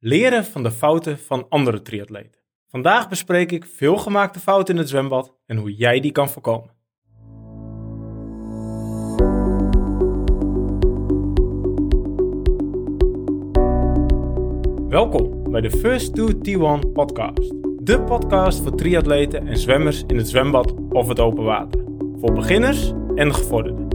Leren 0.00 0.44
van 0.44 0.62
de 0.62 0.70
fouten 0.70 1.18
van 1.18 1.46
andere 1.48 1.82
triatleten. 1.82 2.40
Vandaag 2.68 3.08
bespreek 3.08 3.52
ik 3.52 3.64
veelgemaakte 3.64 4.40
fouten 4.40 4.74
in 4.74 4.80
het 4.80 4.88
zwembad 4.88 5.34
en 5.46 5.56
hoe 5.56 5.74
jij 5.74 6.00
die 6.00 6.12
kan 6.12 6.28
voorkomen. 6.28 6.70
Welkom 14.88 15.50
bij 15.50 15.60
de 15.60 15.70
First 15.70 16.14
to 16.14 16.28
T1 16.28 16.92
podcast. 16.92 17.54
De 17.82 18.02
podcast 18.06 18.62
voor 18.62 18.76
triatleten 18.76 19.46
en 19.46 19.58
zwemmers 19.58 20.04
in 20.06 20.16
het 20.16 20.28
zwembad 20.28 20.74
of 20.90 21.08
het 21.08 21.20
open 21.20 21.44
water. 21.44 21.84
Voor 22.20 22.32
beginners 22.32 22.92
en 23.14 23.34
gevorderden. 23.34 23.87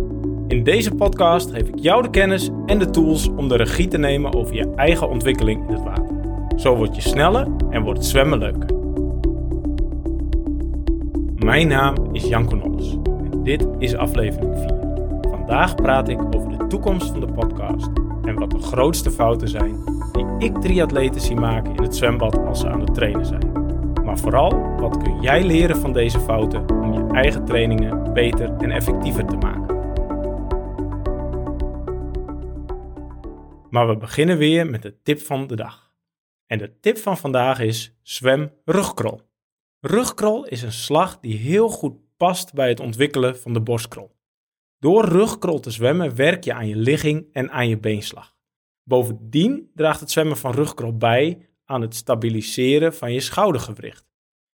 In 0.53 0.63
deze 0.63 0.95
podcast 0.95 1.51
geef 1.51 1.67
ik 1.67 1.79
jou 1.79 2.01
de 2.01 2.09
kennis 2.09 2.49
en 2.65 2.79
de 2.79 2.89
tools 2.89 3.27
om 3.27 3.47
de 3.47 3.55
regie 3.55 3.87
te 3.87 3.97
nemen 3.97 4.33
over 4.33 4.55
je 4.55 4.73
eigen 4.75 5.09
ontwikkeling 5.09 5.67
in 5.67 5.73
het 5.73 5.83
water. 5.83 6.15
Zo 6.55 6.75
word 6.75 6.95
je 6.95 7.01
sneller 7.01 7.47
en 7.69 7.83
wordt 7.83 8.05
zwemmen 8.05 8.37
leuker. 8.37 8.69
Mijn 11.45 11.67
naam 11.67 11.95
is 12.11 12.27
Jan 12.27 12.61
Nolles 12.63 12.97
en 13.31 13.43
dit 13.43 13.67
is 13.77 13.95
aflevering 13.95 14.57
4. 14.57 14.67
Vandaag 15.29 15.75
praat 15.75 16.09
ik 16.09 16.19
over 16.35 16.57
de 16.57 16.67
toekomst 16.67 17.09
van 17.09 17.19
de 17.19 17.31
podcast 17.31 17.89
en 18.23 18.35
wat 18.35 18.51
de 18.51 18.59
grootste 18.59 19.11
fouten 19.11 19.47
zijn 19.47 19.75
die 20.11 20.25
ik 20.49 20.57
triatleten 20.57 21.21
zie 21.21 21.35
maken 21.35 21.75
in 21.75 21.83
het 21.83 21.95
zwembad 21.95 22.45
als 22.45 22.59
ze 22.59 22.69
aan 22.69 22.81
het 22.81 22.93
trainen 22.93 23.25
zijn. 23.25 23.51
Maar 24.03 24.17
vooral, 24.17 24.75
wat 24.79 25.03
kun 25.03 25.21
jij 25.21 25.43
leren 25.43 25.77
van 25.77 25.93
deze 25.93 26.19
fouten 26.19 26.69
om 26.69 26.93
je 26.93 27.13
eigen 27.13 27.45
trainingen 27.45 28.13
beter 28.13 28.51
en 28.57 28.71
effectiever 28.71 29.25
te 29.25 29.35
maken? 29.35 29.42
Maar 33.73 33.87
we 33.87 33.97
beginnen 33.97 34.37
weer 34.37 34.69
met 34.69 34.81
de 34.81 35.01
tip 35.01 35.19
van 35.19 35.47
de 35.47 35.55
dag. 35.55 35.93
En 36.45 36.57
de 36.57 36.79
tip 36.79 36.97
van 36.97 37.17
vandaag 37.17 37.59
is 37.59 37.97
zwem 38.01 38.51
rugkrol. 38.65 39.21
Rugkrol 39.79 40.45
is 40.45 40.61
een 40.61 40.71
slag 40.71 41.19
die 41.19 41.37
heel 41.37 41.69
goed 41.69 41.95
past 42.17 42.53
bij 42.53 42.69
het 42.69 42.79
ontwikkelen 42.79 43.39
van 43.39 43.53
de 43.53 43.61
borstkrol. 43.61 44.15
Door 44.79 45.05
rugkrol 45.05 45.59
te 45.59 45.71
zwemmen 45.71 46.15
werk 46.15 46.43
je 46.43 46.53
aan 46.53 46.67
je 46.67 46.75
ligging 46.75 47.27
en 47.31 47.51
aan 47.51 47.69
je 47.69 47.77
beenslag. 47.77 48.35
Bovendien 48.83 49.71
draagt 49.75 49.99
het 49.99 50.11
zwemmen 50.11 50.37
van 50.37 50.51
rugkrol 50.51 50.97
bij 50.97 51.49
aan 51.65 51.81
het 51.81 51.95
stabiliseren 51.95 52.93
van 52.93 53.13
je 53.13 53.19
schoudergewricht. 53.19 54.05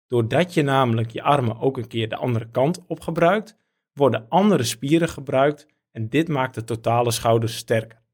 Doordat 0.07 0.53
je 0.53 0.61
namelijk 0.61 1.11
je 1.11 1.21
armen 1.21 1.59
ook 1.59 1.77
een 1.77 1.87
keer 1.87 2.09
de 2.09 2.15
andere 2.15 2.49
kant 2.49 2.85
op 2.87 2.99
gebruikt, 2.99 3.57
worden 3.93 4.25
andere 4.29 4.63
spieren 4.63 5.09
gebruikt 5.09 5.67
en 5.91 6.09
dit 6.09 6.27
maakt 6.27 6.55
de 6.55 6.63
totale 6.63 7.11
schouders 7.11 7.55
sterker. 7.55 8.05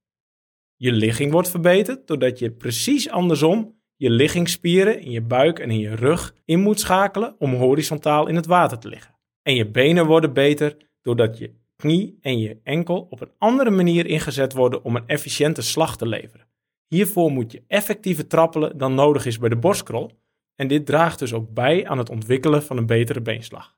Je 0.83 0.91
ligging 0.91 1.31
wordt 1.31 1.49
verbeterd 1.49 2.07
doordat 2.07 2.39
je 2.39 2.51
precies 2.51 3.09
andersom 3.09 3.75
je 3.95 4.09
liggingspieren 4.09 4.99
in 4.99 5.11
je 5.11 5.21
buik 5.21 5.59
en 5.59 5.71
in 5.71 5.79
je 5.79 5.95
rug 5.95 6.35
in 6.45 6.59
moet 6.59 6.79
schakelen 6.79 7.35
om 7.39 7.53
horizontaal 7.53 8.27
in 8.27 8.35
het 8.35 8.45
water 8.45 8.79
te 8.79 8.87
liggen. 8.87 9.15
En 9.41 9.55
je 9.55 9.69
benen 9.69 10.05
worden 10.05 10.33
beter 10.33 10.77
doordat 11.01 11.37
je 11.37 11.53
knie 11.75 12.17
en 12.21 12.39
je 12.39 12.59
enkel 12.63 13.07
op 13.09 13.21
een 13.21 13.31
andere 13.37 13.69
manier 13.69 14.05
ingezet 14.05 14.53
worden 14.53 14.83
om 14.83 14.95
een 14.95 15.07
efficiënte 15.07 15.61
slag 15.61 15.97
te 15.97 16.07
leveren. 16.07 16.47
Hiervoor 16.87 17.31
moet 17.31 17.51
je 17.51 17.63
effectiever 17.67 18.27
trappelen 18.27 18.77
dan 18.77 18.93
nodig 18.93 19.25
is 19.25 19.39
bij 19.39 19.49
de 19.49 19.57
borstkrol 19.57 20.11
en 20.55 20.67
dit 20.67 20.85
draagt 20.85 21.19
dus 21.19 21.33
ook 21.33 21.53
bij 21.53 21.87
aan 21.87 21.97
het 21.97 22.09
ontwikkelen 22.09 22.63
van 22.63 22.77
een 22.77 22.85
betere 22.85 23.21
beenslag. 23.21 23.77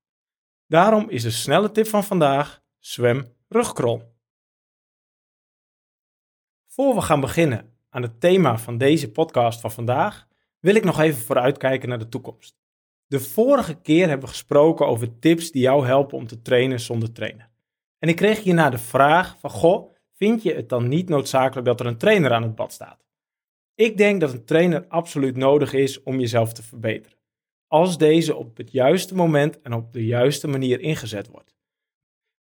Daarom 0.67 1.09
is 1.09 1.23
de 1.23 1.31
snelle 1.31 1.71
tip 1.71 1.87
van 1.87 2.03
vandaag: 2.03 2.61
zwem 2.79 3.25
rugkrol. 3.47 4.14
Voor 6.75 6.95
we 6.95 7.01
gaan 7.01 7.19
beginnen 7.19 7.73
aan 7.89 8.01
het 8.01 8.19
thema 8.19 8.57
van 8.57 8.77
deze 8.77 9.11
podcast 9.11 9.61
van 9.61 9.71
vandaag, 9.71 10.27
wil 10.59 10.75
ik 10.75 10.83
nog 10.83 10.99
even 10.99 11.21
vooruitkijken 11.21 11.89
naar 11.89 11.99
de 11.99 12.09
toekomst. 12.09 12.57
De 13.07 13.19
vorige 13.19 13.81
keer 13.81 14.07
hebben 14.07 14.25
we 14.25 14.33
gesproken 14.33 14.87
over 14.87 15.19
tips 15.19 15.51
die 15.51 15.61
jou 15.61 15.85
helpen 15.85 16.17
om 16.17 16.27
te 16.27 16.41
trainen 16.41 16.79
zonder 16.79 17.11
trainer. 17.11 17.49
En 17.99 18.09
ik 18.09 18.15
kreeg 18.15 18.43
hierna 18.43 18.69
de 18.69 18.77
vraag 18.77 19.39
van, 19.39 19.49
goh, 19.49 19.91
vind 20.13 20.43
je 20.43 20.53
het 20.53 20.69
dan 20.69 20.87
niet 20.87 21.09
noodzakelijk 21.09 21.67
dat 21.67 21.79
er 21.79 21.85
een 21.85 21.97
trainer 21.97 22.33
aan 22.33 22.43
het 22.43 22.55
bad 22.55 22.73
staat? 22.73 23.05
Ik 23.75 23.97
denk 23.97 24.21
dat 24.21 24.33
een 24.33 24.45
trainer 24.45 24.87
absoluut 24.87 25.35
nodig 25.35 25.73
is 25.73 26.03
om 26.03 26.19
jezelf 26.19 26.53
te 26.53 26.63
verbeteren. 26.63 27.17
Als 27.67 27.97
deze 27.97 28.35
op 28.35 28.57
het 28.57 28.71
juiste 28.71 29.15
moment 29.15 29.61
en 29.61 29.73
op 29.73 29.93
de 29.93 30.05
juiste 30.05 30.47
manier 30.47 30.79
ingezet 30.79 31.27
wordt. 31.27 31.54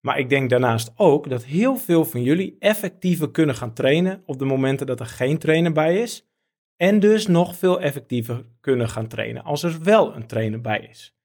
Maar 0.05 0.19
ik 0.19 0.29
denk 0.29 0.49
daarnaast 0.49 0.91
ook 0.95 1.29
dat 1.29 1.43
heel 1.43 1.75
veel 1.75 2.05
van 2.05 2.23
jullie 2.23 2.55
effectiever 2.59 3.31
kunnen 3.31 3.55
gaan 3.55 3.73
trainen 3.73 4.23
op 4.25 4.39
de 4.39 4.45
momenten 4.45 4.85
dat 4.85 4.99
er 4.99 5.05
geen 5.05 5.37
trainer 5.37 5.71
bij 5.71 6.01
is. 6.01 6.27
En 6.75 6.99
dus 6.99 7.27
nog 7.27 7.55
veel 7.55 7.81
effectiever 7.81 8.45
kunnen 8.59 8.89
gaan 8.89 9.07
trainen 9.07 9.43
als 9.43 9.63
er 9.63 9.83
wel 9.83 10.15
een 10.15 10.27
trainer 10.27 10.61
bij 10.61 10.87
is. 10.89 11.15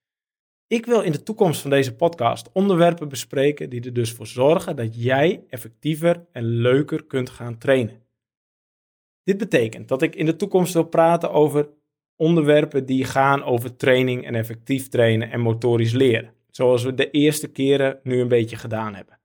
Ik 0.67 0.87
wil 0.87 1.01
in 1.01 1.13
de 1.13 1.23
toekomst 1.23 1.61
van 1.61 1.71
deze 1.71 1.97
podcast 1.97 2.51
onderwerpen 2.53 3.09
bespreken 3.09 3.71
die 3.71 3.85
er 3.85 3.93
dus 3.93 4.13
voor 4.13 4.27
zorgen 4.27 4.77
dat 4.77 5.03
jij 5.03 5.45
effectiever 5.49 6.27
en 6.33 6.45
leuker 6.45 7.05
kunt 7.05 7.31
gaan 7.31 7.59
trainen. 7.59 8.03
Dit 9.23 9.39
betekent 9.39 9.89
dat 9.89 10.03
ik 10.03 10.17
in 10.17 10.27
de 10.27 10.37
toekomst 10.37 10.73
wil 10.73 10.85
praten 10.85 11.31
over 11.31 11.69
onderwerpen 12.17 12.87
die 12.87 13.05
gaan 13.05 13.43
over 13.43 13.77
training 13.77 14.25
en 14.25 14.35
effectief 14.35 14.89
trainen 14.89 15.31
en 15.31 15.41
motorisch 15.41 15.93
leren 15.93 16.37
zoals 16.59 16.83
we 16.83 16.95
de 16.95 17.11
eerste 17.11 17.49
keren 17.49 18.01
nu 18.03 18.21
een 18.21 18.29
beetje 18.29 18.57
gedaan 18.57 18.95
hebben. 18.95 19.19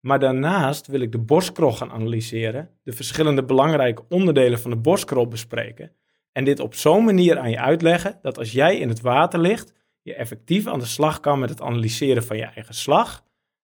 Maar 0.00 0.18
daarnaast 0.18 0.86
wil 0.86 1.00
ik 1.00 1.12
de 1.12 1.18
borstkrol 1.18 1.72
gaan 1.72 1.90
analyseren, 1.90 2.70
de 2.82 2.92
verschillende 2.92 3.44
belangrijke 3.44 4.04
onderdelen 4.08 4.58
van 4.58 4.70
de 4.70 4.76
borstkrol 4.76 5.28
bespreken 5.28 5.92
en 6.32 6.44
dit 6.44 6.60
op 6.60 6.74
zo'n 6.74 7.04
manier 7.04 7.38
aan 7.38 7.50
je 7.50 7.60
uitleggen 7.60 8.18
dat 8.22 8.38
als 8.38 8.52
jij 8.52 8.78
in 8.78 8.88
het 8.88 9.00
water 9.00 9.40
ligt, 9.40 9.72
je 10.02 10.14
effectief 10.14 10.66
aan 10.66 10.78
de 10.78 10.84
slag 10.84 11.20
kan 11.20 11.38
met 11.38 11.50
het 11.50 11.60
analyseren 11.60 12.24
van 12.24 12.36
je 12.36 12.44
eigen 12.44 12.74
slag 12.74 13.24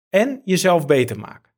en 0.10 0.42
jezelf 0.46 0.86
beter 0.86 1.20
maken. 1.20 1.52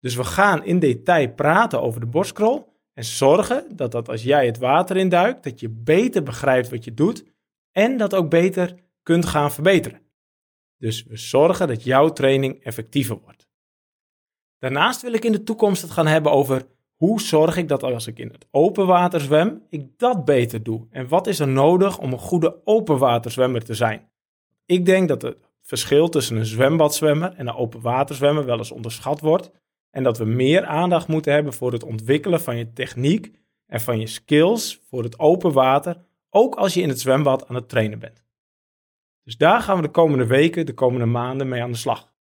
Dus 0.00 0.14
we 0.14 0.24
gaan 0.24 0.64
in 0.64 0.78
detail 0.78 1.32
praten 1.32 1.82
over 1.82 2.00
de 2.00 2.06
borstkrol 2.06 2.72
en 2.94 3.04
zorgen 3.04 3.76
dat, 3.76 3.92
dat 3.92 4.08
als 4.08 4.22
jij 4.22 4.46
het 4.46 4.58
water 4.58 4.96
induikt, 4.96 5.44
dat 5.44 5.60
je 5.60 5.68
beter 5.68 6.22
begrijpt 6.22 6.70
wat 6.70 6.84
je 6.84 6.94
doet 6.94 7.24
en 7.70 7.96
dat 7.96 8.14
ook 8.14 8.30
beter 8.30 8.74
kunt 9.02 9.26
gaan 9.26 9.52
verbeteren. 9.52 10.00
Dus 10.82 11.04
we 11.04 11.16
zorgen 11.16 11.68
dat 11.68 11.84
jouw 11.84 12.08
training 12.08 12.62
effectiever 12.62 13.18
wordt. 13.24 13.48
Daarnaast 14.58 15.02
wil 15.02 15.12
ik 15.12 15.24
in 15.24 15.32
de 15.32 15.42
toekomst 15.42 15.82
het 15.82 15.90
gaan 15.90 16.06
hebben 16.06 16.32
over 16.32 16.66
hoe 16.94 17.20
zorg 17.20 17.56
ik 17.56 17.68
dat 17.68 17.82
als 17.82 18.06
ik 18.06 18.18
in 18.18 18.28
het 18.28 18.46
open 18.50 18.86
water 18.86 19.20
zwem, 19.20 19.62
ik 19.68 19.98
dat 19.98 20.24
beter 20.24 20.62
doe. 20.62 20.86
En 20.90 21.08
wat 21.08 21.26
is 21.26 21.38
er 21.38 21.48
nodig 21.48 21.98
om 21.98 22.12
een 22.12 22.18
goede 22.18 22.60
open 22.64 22.98
waterzwemmer 22.98 23.64
te 23.64 23.74
zijn? 23.74 24.10
Ik 24.66 24.84
denk 24.84 25.08
dat 25.08 25.22
het 25.22 25.36
verschil 25.60 26.08
tussen 26.08 26.36
een 26.36 26.46
zwembadzwemmer 26.46 27.34
en 27.34 27.46
een 27.46 27.54
open 27.54 27.80
waterzwemmer 27.80 28.44
wel 28.44 28.58
eens 28.58 28.72
onderschat 28.72 29.20
wordt. 29.20 29.50
En 29.90 30.02
dat 30.02 30.18
we 30.18 30.24
meer 30.24 30.64
aandacht 30.64 31.08
moeten 31.08 31.32
hebben 31.32 31.52
voor 31.52 31.72
het 31.72 31.84
ontwikkelen 31.84 32.40
van 32.40 32.56
je 32.56 32.72
techniek 32.72 33.32
en 33.66 33.80
van 33.80 34.00
je 34.00 34.06
skills 34.06 34.80
voor 34.88 35.02
het 35.02 35.18
open 35.18 35.52
water, 35.52 36.04
ook 36.30 36.54
als 36.54 36.74
je 36.74 36.80
in 36.80 36.88
het 36.88 37.00
zwembad 37.00 37.48
aan 37.48 37.54
het 37.54 37.68
trainen 37.68 37.98
bent. 37.98 38.21
Dus 39.24 39.36
daar 39.36 39.60
gaan 39.60 39.76
we 39.76 39.82
de 39.82 39.90
komende 39.90 40.26
weken, 40.26 40.66
de 40.66 40.74
komende 40.74 41.06
maanden 41.06 41.48
mee 41.48 41.62
aan 41.62 41.70
de 41.70 41.76
slag. 41.76 42.12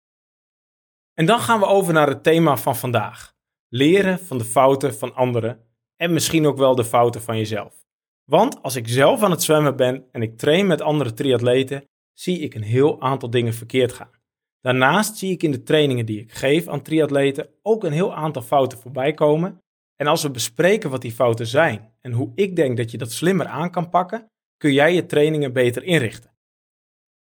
En 1.14 1.26
dan 1.26 1.40
gaan 1.40 1.60
we 1.60 1.66
over 1.66 1.94
naar 1.94 2.08
het 2.08 2.24
thema 2.24 2.58
van 2.58 2.76
vandaag. 2.76 3.34
Leren 3.68 4.20
van 4.20 4.38
de 4.38 4.44
fouten 4.44 4.96
van 4.96 5.16
anderen 5.16 5.66
en 5.96 6.14
misschien 6.14 6.46
ook 6.46 6.58
wel 6.58 6.76
de 6.76 6.86
fouten 6.86 7.22
van 7.22 7.38
jezelf. 7.38 7.86
Want 8.24 8.62
als 8.62 8.76
ik 8.76 8.88
zelf 8.88 9.24
aan 9.24 9.32
het 9.32 9.44
zwemmen 9.44 9.76
ben 9.76 10.06
en 10.12 10.22
ik 10.22 10.38
train 10.38 10.68
met 10.68 10.82
andere 10.82 11.14
triatleten, 11.14 11.90
zie 12.14 12.40
ik 12.40 12.54
een 12.54 12.64
heel 12.64 13.02
aantal 13.02 13.30
dingen 13.30 13.54
verkeerd 13.54 13.94
gaan. 13.94 14.20
Daarnaast 14.62 15.18
zie 15.18 15.32
ik 15.32 15.44
in 15.44 15.52
de 15.52 15.64
trainingen 15.64 16.06
die 16.06 16.20
ik 16.20 16.32
geef 16.32 16.68
aan 16.68 16.82
triatleten 16.82 17.50
ook 17.62 17.84
een 17.84 17.92
heel 17.92 18.16
aantal 18.16 18.42
fouten 18.42 18.78
voorbij 18.78 19.14
komen. 19.14 19.62
En 19.96 20.08
als 20.08 20.24
we 20.24 20.32
bespreken 20.32 20.90
wat 20.90 21.02
die 21.02 21.12
fouten 21.12 21.48
zijn 21.48 21.94
en 22.00 22.12
hoe 22.12 22.32
ik 22.36 22.56
denk 22.56 22.78
dat 22.78 22.92
je 22.92 22.98
dat 22.98 23.12
slimmer 23.12 23.46
aan 23.46 23.72
kan 23.72 23.90
pakken, 23.90 24.26
kun 24.58 24.74
jij 24.74 24.94
je 24.94 25.06
trainingen 25.06 25.54
beter 25.54 25.84
inrichten. 25.84 26.31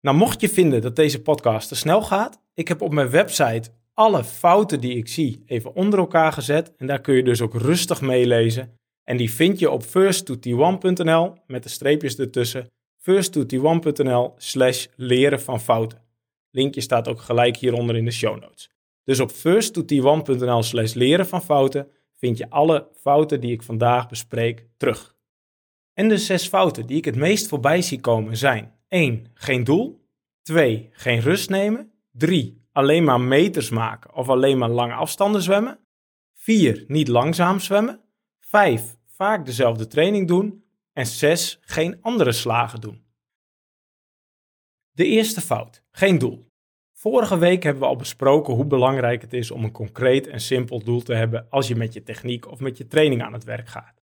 Nou, 0.02 0.18
mocht 0.18 0.42
je 0.42 0.50
vinden 0.50 0.82
dat 0.82 0.96
deze 0.96 1.22
podcast 1.22 1.68
te 1.68 1.76
snel 1.76 2.02
gaat, 2.02 2.42
ik 2.54 2.68
heb 2.68 2.82
op 2.82 2.94
mijn 2.94 3.10
website 3.10 3.70
alle 3.94 4.24
fouten 4.24 4.80
die 4.80 4.98
ik 4.98 5.08
zie 5.08 5.44
even 5.46 5.76
onder 5.76 6.00
elkaar 6.00 6.32
gezet. 6.32 6.76
En 6.78 6.88
daar 6.88 7.02
kun 7.02 7.16
je 7.16 7.24
dus 7.24 7.42
ook 7.42 7.54
rustig 7.54 8.02
meelezen. 8.02 8.78
En 9.04 9.18
die 9.18 9.32
vind 9.32 9.60
je 9.60 9.70
op 9.70 9.84
first2t1.nl 9.84 11.36
met 11.48 11.64
de 11.64 11.70
streepjes 11.70 12.16
ertussen. 12.16 12.68
first2t1.nl 13.00 14.34
slash 14.38 14.88
leren 14.96 15.42
van 15.42 15.62
fouten. 15.62 16.04
Linkje 16.52 16.82
staat 16.82 17.08
ook 17.08 17.22
gelijk 17.22 17.58
hieronder 17.58 17.96
in 17.96 18.06
de 18.06 18.12
show 18.12 18.40
notes. 18.40 18.70
Dus 19.04 19.20
op 19.20 19.32
first2t1.nl 19.32 20.64
slash 20.64 20.94
leren 20.94 21.28
van 21.28 21.42
fouten 21.42 21.88
vind 22.16 22.38
je 22.38 22.50
alle 22.50 22.88
fouten 23.02 23.42
die 23.42 23.52
ik 23.52 23.64
vandaag 23.64 24.08
bespreek 24.08 24.66
terug. 24.78 25.16
En 25.94 26.08
de 26.08 26.18
zes 26.18 26.48
fouten 26.48 26.86
die 26.86 26.98
ik 26.98 27.06
het 27.06 27.16
meest 27.16 27.48
voorbij 27.48 27.82
zie 27.82 28.00
komen 28.00 28.38
zijn 28.38 28.79
1. 28.90 29.28
Geen 29.34 29.64
doel. 29.64 30.08
2. 30.42 30.90
Geen 30.92 31.20
rust 31.20 31.50
nemen. 31.50 31.92
3. 32.12 32.68
Alleen 32.72 33.04
maar 33.04 33.22
meters 33.22 33.70
maken 33.70 34.14
of 34.14 34.30
alleen 34.30 34.58
maar 34.58 34.70
lange 34.70 34.94
afstanden 34.94 35.42
zwemmen. 35.42 35.80
4. 36.34 36.84
Niet 36.88 37.08
langzaam 37.08 37.60
zwemmen. 37.60 38.02
5. 38.40 38.98
vaak 39.06 39.46
dezelfde 39.46 39.88
training 39.88 40.28
doen. 40.28 40.64
En 40.94 41.06
6. 41.06 41.60
Geen 41.62 42.02
andere 42.02 42.32
slagen 42.32 42.82
doen. 42.82 43.08
De 44.92 45.06
eerste 45.06 45.42
fout: 45.42 45.84
geen 45.92 46.18
doel. 46.18 46.48
Vorige 46.94 47.38
week 47.38 47.64
hebben 47.64 47.82
we 47.82 47.88
al 47.88 47.96
besproken 47.96 48.54
hoe 48.54 48.66
belangrijk 48.66 49.22
het 49.22 49.34
is 49.34 49.52
om 49.52 49.64
een 49.64 49.72
concreet 49.72 50.28
en 50.28 50.42
simpel 50.42 50.84
doel 50.84 51.02
te 51.02 51.14
hebben 51.14 51.50
als 51.50 51.68
je 51.68 51.76
met 51.76 51.94
je 51.94 52.04
techniek 52.04 52.48
of 52.48 52.60
met 52.60 52.78
je 52.78 52.88
training 52.88 53.24
aan 53.24 53.34
het 53.34 53.44
werk 53.44 53.68
gaat. 53.68 54.02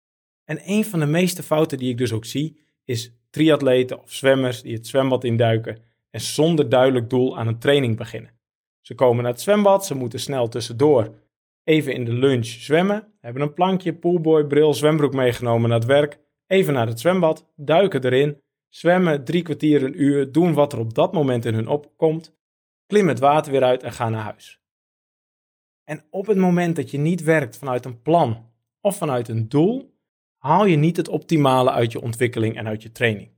En 0.45 0.61
een 0.65 0.85
van 0.85 0.99
de 0.99 1.07
meeste 1.07 1.43
fouten 1.43 1.79
die 1.79 1.91
ik 1.91 1.99
dus 1.99 2.13
ook 2.13 2.25
zie, 2.25 2.61
is 2.89 3.13
triatleten 3.31 4.03
of 4.03 4.13
zwemmers 4.13 4.63
die 4.63 4.75
het 4.75 4.87
zwembad 4.87 5.25
induiken 5.25 5.79
en 6.11 6.21
zonder 6.21 6.69
duidelijk 6.69 7.11
doel 7.11 7.39
aan 7.39 7.47
een 7.47 7.59
training 7.59 7.97
beginnen. 7.97 8.31
Ze 8.81 8.95
komen 8.95 9.23
naar 9.23 9.33
het 9.33 9.41
zwembad, 9.41 9.87
ze 9.87 9.95
moeten 9.95 10.21
snel 10.21 10.49
tussendoor 10.49 11.15
even 11.65 11.93
in 11.93 12.05
de 12.05 12.13
lunch 12.13 12.47
zwemmen, 12.47 13.13
hebben 13.21 13.43
een 13.43 13.53
plankje, 13.53 13.95
poolboy, 13.95 14.45
bril, 14.45 14.75
zwembroek 14.75 15.13
meegenomen 15.13 15.69
naar 15.69 15.79
het 15.79 15.89
werk, 15.89 16.19
even 16.47 16.75
naar 16.75 16.87
het 16.87 17.01
zwembad, 17.01 17.53
duiken 17.57 18.05
erin, 18.05 18.43
zwemmen 18.69 19.25
drie 19.25 19.43
kwartier 19.43 19.83
een 19.83 20.03
uur, 20.03 20.33
doen 20.33 20.55
wat 20.55 20.73
er 20.73 20.79
op 20.79 20.95
dat 20.95 21.13
moment 21.13 21.45
in 21.45 21.55
hun 21.55 21.69
opkomt, 21.69 22.37
klimmen 22.87 23.13
het 23.13 23.23
water 23.23 23.53
weer 23.53 23.63
uit 23.63 23.83
en 23.83 23.93
gaan 23.93 24.13
naar 24.13 24.23
huis. 24.23 24.61
En 25.85 26.05
op 26.11 26.27
het 26.27 26.37
moment 26.37 26.77
dat 26.77 26.91
je 26.91 26.99
niet 26.99 27.23
werkt 27.23 27.59
vanuit 27.59 27.85
een 27.85 28.03
plan 28.03 28.51
of 28.81 28.97
vanuit 28.97 29.29
een 29.29 29.49
doel, 29.49 29.98
haal 30.39 30.67
je 30.67 30.77
niet 30.77 30.97
het 30.97 31.09
optimale 31.09 31.71
uit 31.71 31.93
je 31.93 32.01
ontwikkeling 32.01 32.57
en 32.57 32.67
uit 32.67 32.83
je 32.83 32.93
training. 32.93 33.31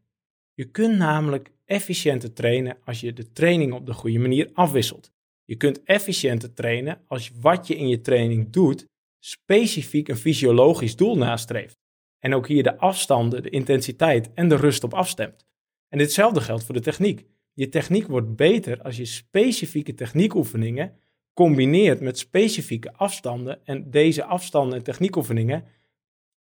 Je 0.55 0.64
kunt 0.64 0.97
namelijk 0.97 1.50
efficiënter 1.64 2.32
trainen 2.32 2.79
als 2.85 3.00
je 3.00 3.12
de 3.12 3.32
training 3.32 3.73
op 3.73 3.87
de 3.87 3.93
goede 3.93 4.19
manier 4.19 4.50
afwisselt. 4.52 5.12
Je 5.44 5.56
kunt 5.56 5.82
efficiënter 5.82 6.52
trainen 6.52 7.00
als 7.06 7.31
wat 7.41 7.67
je 7.67 7.76
in 7.76 7.88
je 7.88 8.00
training 8.00 8.50
doet 8.50 8.88
specifiek 9.19 10.08
een 10.08 10.17
fysiologisch 10.17 10.97
doel 10.97 11.17
nastreeft. 11.17 11.79
En 12.19 12.35
ook 12.35 12.49
hier 12.49 12.62
de 12.62 12.79
afstanden, 12.79 13.43
de 13.43 13.50
intensiteit 13.50 14.32
en 14.35 14.49
de 14.49 14.56
rust 14.56 14.85
op 14.85 14.94
afstemt. 14.94 15.47
En 15.88 15.99
ditzelfde 15.99 16.41
geldt 16.41 16.64
voor 16.64 16.75
de 16.75 16.81
techniek. 16.81 17.26
Je 17.52 17.69
techniek 17.69 18.06
wordt 18.06 18.37
beter 18.37 18.82
als 18.82 18.97
je 18.97 19.05
specifieke 19.05 19.94
techniekoefeningen 19.94 20.97
combineert 21.32 22.00
met 22.00 22.19
specifieke 22.19 22.93
afstanden 22.93 23.67
en 23.67 23.91
deze 23.91 24.25
afstanden 24.25 24.79
en 24.79 24.85
techniekoefeningen 24.85 25.64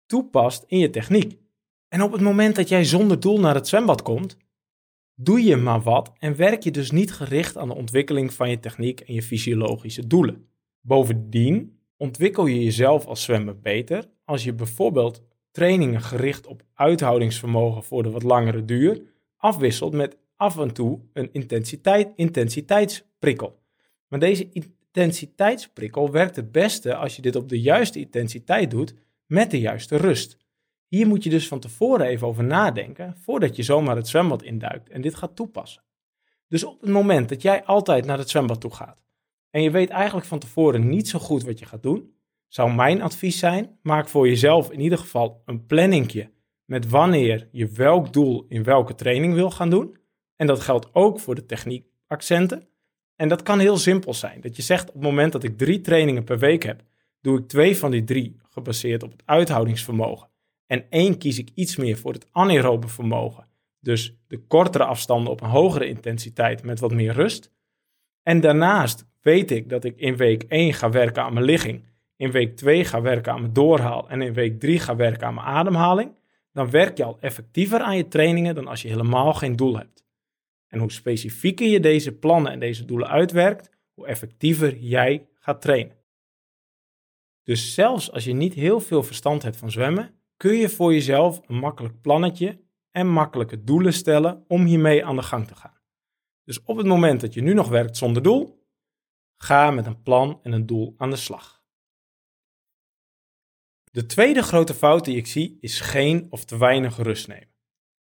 toepast 0.09 0.63
in 0.67 0.77
je 0.77 0.89
techniek. 0.89 1.37
En 1.87 2.01
op 2.01 2.11
het 2.11 2.21
moment 2.21 2.55
dat 2.55 2.69
jij 2.69 2.83
zonder 2.83 3.19
doel 3.19 3.39
naar 3.39 3.55
het 3.55 3.67
zwembad 3.67 4.01
komt, 4.01 4.37
doe 5.15 5.43
je 5.43 5.55
maar 5.55 5.81
wat 5.81 6.11
en 6.19 6.35
werk 6.35 6.63
je 6.63 6.71
dus 6.71 6.91
niet 6.91 7.13
gericht 7.13 7.57
aan 7.57 7.67
de 7.67 7.75
ontwikkeling 7.75 8.33
van 8.33 8.49
je 8.49 8.59
techniek 8.59 8.99
en 8.99 9.13
je 9.13 9.21
fysiologische 9.23 10.07
doelen. 10.07 10.47
Bovendien 10.81 11.79
ontwikkel 11.97 12.45
je 12.45 12.63
jezelf 12.63 13.05
als 13.05 13.23
zwemmer 13.23 13.59
beter 13.59 14.09
als 14.25 14.43
je 14.43 14.53
bijvoorbeeld 14.53 15.23
trainingen 15.51 16.01
gericht 16.01 16.47
op 16.47 16.63
uithoudingsvermogen 16.73 17.83
voor 17.83 18.03
de 18.03 18.09
wat 18.09 18.23
langere 18.23 18.65
duur 18.65 19.01
afwisselt 19.37 19.93
met 19.93 20.17
af 20.35 20.57
en 20.57 20.73
toe 20.73 20.99
een 21.13 21.29
intensiteit, 21.31 22.11
intensiteitsprikkel. 22.15 23.59
Maar 24.07 24.19
deze 24.19 24.49
intensiteitsprikkel 24.51 26.11
werkt 26.11 26.35
het 26.35 26.51
beste 26.51 26.95
als 26.95 27.15
je 27.15 27.21
dit 27.21 27.35
op 27.35 27.49
de 27.49 27.61
juiste 27.61 27.99
intensiteit 27.99 28.71
doet 28.71 28.93
met 29.29 29.51
de 29.51 29.59
juiste 29.59 29.97
rust. 29.97 30.37
Hier 30.87 31.07
moet 31.07 31.23
je 31.23 31.29
dus 31.29 31.47
van 31.47 31.59
tevoren 31.59 32.05
even 32.05 32.27
over 32.27 32.43
nadenken 32.43 33.15
voordat 33.17 33.55
je 33.55 33.63
zomaar 33.63 33.95
het 33.95 34.07
zwembad 34.07 34.43
induikt 34.43 34.89
en 34.89 35.01
dit 35.01 35.15
gaat 35.15 35.35
toepassen. 35.35 35.83
Dus 36.47 36.63
op 36.63 36.81
het 36.81 36.89
moment 36.89 37.29
dat 37.29 37.41
jij 37.41 37.63
altijd 37.63 38.05
naar 38.05 38.17
het 38.17 38.29
zwembad 38.29 38.61
toe 38.61 38.73
gaat 38.73 39.03
en 39.49 39.61
je 39.61 39.71
weet 39.71 39.89
eigenlijk 39.89 40.27
van 40.27 40.39
tevoren 40.39 40.89
niet 40.89 41.07
zo 41.07 41.19
goed 41.19 41.43
wat 41.43 41.59
je 41.59 41.65
gaat 41.65 41.83
doen, 41.83 42.13
zou 42.47 42.73
mijn 42.73 43.01
advies 43.01 43.39
zijn: 43.39 43.77
maak 43.81 44.07
voor 44.07 44.27
jezelf 44.27 44.71
in 44.71 44.79
ieder 44.79 44.97
geval 44.97 45.41
een 45.45 45.65
planningje 45.65 46.31
met 46.65 46.89
wanneer 46.89 47.47
je 47.51 47.67
welk 47.67 48.13
doel 48.13 48.45
in 48.47 48.63
welke 48.63 48.95
training 48.95 49.33
wil 49.33 49.51
gaan 49.51 49.69
doen. 49.69 49.97
En 50.35 50.47
dat 50.47 50.59
geldt 50.59 50.89
ook 50.93 51.19
voor 51.19 51.35
de 51.35 51.45
techniekaccenten. 51.45 52.67
En 53.15 53.29
dat 53.29 53.43
kan 53.43 53.59
heel 53.59 53.77
simpel 53.77 54.13
zijn. 54.13 54.41
Dat 54.41 54.55
je 54.55 54.61
zegt 54.61 54.87
op 54.87 54.93
het 54.93 55.03
moment 55.03 55.31
dat 55.31 55.43
ik 55.43 55.57
drie 55.57 55.81
trainingen 55.81 56.23
per 56.23 56.39
week 56.39 56.63
heb, 56.63 56.83
doe 57.21 57.39
ik 57.39 57.47
twee 57.47 57.77
van 57.77 57.91
die 57.91 58.03
drie 58.03 58.37
gebaseerd 58.49 59.03
op 59.03 59.11
het 59.11 59.21
uithoudingsvermogen. 59.25 60.29
En 60.65 60.85
één 60.89 61.17
kies 61.17 61.37
ik 61.37 61.49
iets 61.53 61.75
meer 61.75 61.97
voor 61.97 62.13
het 62.13 62.27
anaerobe 62.31 62.87
vermogen. 62.87 63.47
Dus 63.79 64.15
de 64.27 64.37
kortere 64.37 64.83
afstanden 64.83 65.31
op 65.31 65.41
een 65.41 65.49
hogere 65.49 65.87
intensiteit 65.87 66.63
met 66.63 66.79
wat 66.79 66.93
meer 66.93 67.13
rust. 67.13 67.51
En 68.23 68.39
daarnaast 68.41 69.05
weet 69.21 69.51
ik 69.51 69.69
dat 69.69 69.83
ik 69.83 69.97
in 69.97 70.15
week 70.15 70.43
1 70.43 70.73
ga 70.73 70.89
werken 70.89 71.23
aan 71.23 71.33
mijn 71.33 71.45
ligging, 71.45 71.85
in 72.15 72.31
week 72.31 72.55
2 72.55 72.85
ga 72.85 73.01
werken 73.01 73.31
aan 73.31 73.41
mijn 73.41 73.53
doorhaal 73.53 74.09
en 74.09 74.21
in 74.21 74.33
week 74.33 74.59
3 74.59 74.79
ga 74.79 74.95
werken 74.95 75.27
aan 75.27 75.33
mijn 75.33 75.47
ademhaling. 75.47 76.17
Dan 76.53 76.69
werk 76.69 76.97
je 76.97 77.03
al 77.03 77.17
effectiever 77.19 77.79
aan 77.79 77.97
je 77.97 78.07
trainingen 78.07 78.55
dan 78.55 78.67
als 78.67 78.81
je 78.81 78.87
helemaal 78.87 79.33
geen 79.33 79.55
doel 79.55 79.77
hebt. 79.77 80.05
En 80.67 80.79
hoe 80.79 80.91
specifieker 80.91 81.67
je 81.67 81.79
deze 81.79 82.11
plannen 82.11 82.51
en 82.51 82.59
deze 82.59 82.85
doelen 82.85 83.07
uitwerkt, 83.07 83.69
hoe 83.93 84.07
effectiever 84.07 84.77
jij 84.77 85.27
gaat 85.39 85.61
trainen. 85.61 85.98
Dus 87.49 87.73
zelfs 87.73 88.11
als 88.11 88.23
je 88.23 88.33
niet 88.33 88.53
heel 88.53 88.79
veel 88.79 89.03
verstand 89.03 89.43
hebt 89.43 89.57
van 89.57 89.71
zwemmen, 89.71 90.21
kun 90.37 90.55
je 90.55 90.69
voor 90.69 90.93
jezelf 90.93 91.41
een 91.47 91.55
makkelijk 91.55 92.01
plannetje 92.01 92.61
en 92.91 93.07
makkelijke 93.07 93.63
doelen 93.63 93.93
stellen 93.93 94.45
om 94.47 94.65
hiermee 94.65 95.05
aan 95.05 95.15
de 95.15 95.21
gang 95.21 95.47
te 95.47 95.55
gaan. 95.55 95.81
Dus 96.43 96.63
op 96.63 96.77
het 96.77 96.85
moment 96.85 97.21
dat 97.21 97.33
je 97.33 97.41
nu 97.41 97.53
nog 97.53 97.67
werkt 97.67 97.97
zonder 97.97 98.23
doel, 98.23 98.67
ga 99.37 99.71
met 99.71 99.85
een 99.85 100.01
plan 100.01 100.39
en 100.43 100.51
een 100.51 100.65
doel 100.65 100.93
aan 100.97 101.09
de 101.09 101.15
slag. 101.15 101.63
De 103.91 104.05
tweede 104.05 104.41
grote 104.41 104.73
fout 104.73 105.05
die 105.05 105.17
ik 105.17 105.27
zie 105.27 105.57
is 105.61 105.79
geen 105.79 106.27
of 106.29 106.45
te 106.45 106.57
weinig 106.57 106.97
rust 106.97 107.27
nemen. 107.27 107.53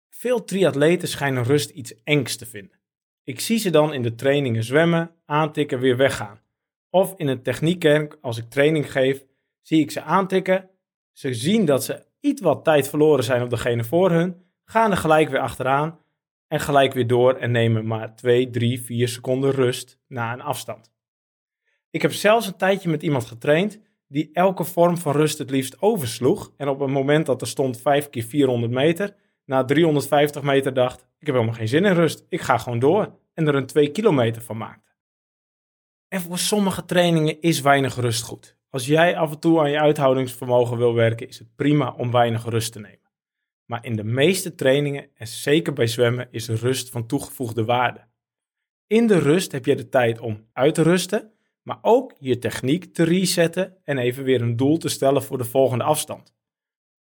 Veel 0.09 0.45
triatleten 0.45 1.09
schijnen 1.09 1.45
rust 1.45 1.71
iets 1.71 2.03
engs 2.03 2.37
te 2.37 2.47
vinden. 2.47 2.81
Ik 3.23 3.41
zie 3.41 3.59
ze 3.59 3.71
dan 3.71 3.93
in 3.93 4.03
de 4.03 4.15
trainingen 4.15 4.65
zwemmen, 4.65 5.15
aantikken, 5.25 5.79
weer 5.79 5.97
weggaan. 5.97 6.41
Of 6.91 7.15
in 7.17 7.27
een 7.27 7.43
techniekkerk, 7.43 8.19
als 8.21 8.39
ik 8.39 8.51
training 8.51 8.93
geef, 8.93 9.31
zie 9.63 9.81
ik 9.81 9.91
ze 9.91 10.03
aantikken. 10.03 10.71
Ze 11.13 11.35
zien 11.35 11.65
dat 11.65 11.85
ze 11.85 12.07
iets 12.21 12.41
wat 12.41 12.65
tijd 12.65 12.89
verloren 12.89 13.25
zijn 13.25 13.43
op 13.43 13.51
degene 13.51 13.85
voor 13.85 14.11
hun, 14.11 14.45
gaan 14.65 14.91
er 14.91 14.97
gelijk 14.97 15.29
weer 15.29 15.41
achteraan 15.41 15.99
en 16.49 16.61
gelijk 16.61 16.93
weer 16.93 17.07
door 17.07 17.35
en 17.35 17.51
nemen 17.51 17.87
maar 17.87 18.17
2, 18.17 18.51
3, 18.51 18.81
4 18.81 19.09
seconden 19.09 19.51
rust 19.51 19.99
na 20.09 20.33
een 20.33 20.41
afstand. 20.41 20.93
Ik 21.91 22.03
heb 22.03 22.13
zelfs 22.13 22.47
een 22.47 22.57
tijdje 22.57 22.89
met 22.89 23.03
iemand 23.03 23.25
getraind 23.25 23.81
die 24.09 24.31
elke 24.33 24.65
vorm 24.65 24.97
van 24.97 25.13
rust 25.13 25.39
het 25.39 25.51
liefst 25.51 25.83
oversloeg 25.83 26.53
en 26.57 26.69
op 26.69 26.81
het 26.81 26.91
moment 26.91 27.27
dat 27.27 27.41
er 27.41 27.47
stond 27.47 27.81
5 27.81 28.11
keer 28.11 28.25
400 28.25 28.73
meter, 28.73 29.15
na 29.45 29.65
350 29.65 30.43
meter 30.43 30.75
dacht, 30.75 31.01
ik 31.01 31.27
heb 31.27 31.35
helemaal 31.35 31.57
geen 31.57 31.69
zin 31.69 31.85
in 31.85 31.95
rust, 31.95 32.25
ik 32.29 32.41
ga 32.41 32.59
gewoon 32.59 32.79
door 32.79 33.19
en 33.35 33.47
er 33.47 33.55
een 33.55 33.67
2 33.67 33.91
kilometer 33.91 34.43
van 34.43 34.57
maakte. 34.57 34.93
En 36.09 36.21
voor 36.21 36.39
sommige 36.39 36.85
trainingen 36.85 37.41
is 37.41 37.61
weinig 37.61 37.95
rust 37.95 38.23
goed. 38.23 38.57
Als 38.73 38.87
jij 38.87 39.17
af 39.17 39.31
en 39.31 39.39
toe 39.39 39.61
aan 39.61 39.71
je 39.71 39.81
uithoudingsvermogen 39.81 40.77
wil 40.77 40.95
werken, 40.95 41.29
is 41.29 41.39
het 41.39 41.57
prima 41.57 41.95
om 41.97 42.11
weinig 42.11 42.45
rust 42.45 42.73
te 42.73 42.81
nemen. 42.81 43.11
Maar 43.65 43.85
in 43.85 43.97
de 43.97 44.05
meeste 44.05 44.55
trainingen, 44.55 45.09
en 45.15 45.27
zeker 45.27 45.73
bij 45.73 45.87
zwemmen, 45.87 46.29
is 46.31 46.49
rust 46.49 46.91
van 46.91 47.07
toegevoegde 47.07 47.65
waarde. 47.65 48.07
In 48.87 49.07
de 49.07 49.19
rust 49.19 49.53
heb 49.53 49.65
je 49.65 49.77
de 49.77 49.89
tijd 49.89 50.21
om 50.21 50.47
uit 50.53 50.75
te 50.75 50.83
rusten, 50.83 51.33
maar 51.63 51.79
ook 51.83 52.13
je 52.19 52.39
techniek 52.39 52.95
te 52.95 53.03
resetten 53.03 53.77
en 53.85 53.99
even 53.99 54.25
weer 54.25 54.43
een 54.43 54.57
doel 54.57 54.77
te 54.77 54.89
stellen 54.89 55.23
voor 55.23 55.39
de 55.39 55.45
volgende 55.45 55.85
afstand. 55.85 56.35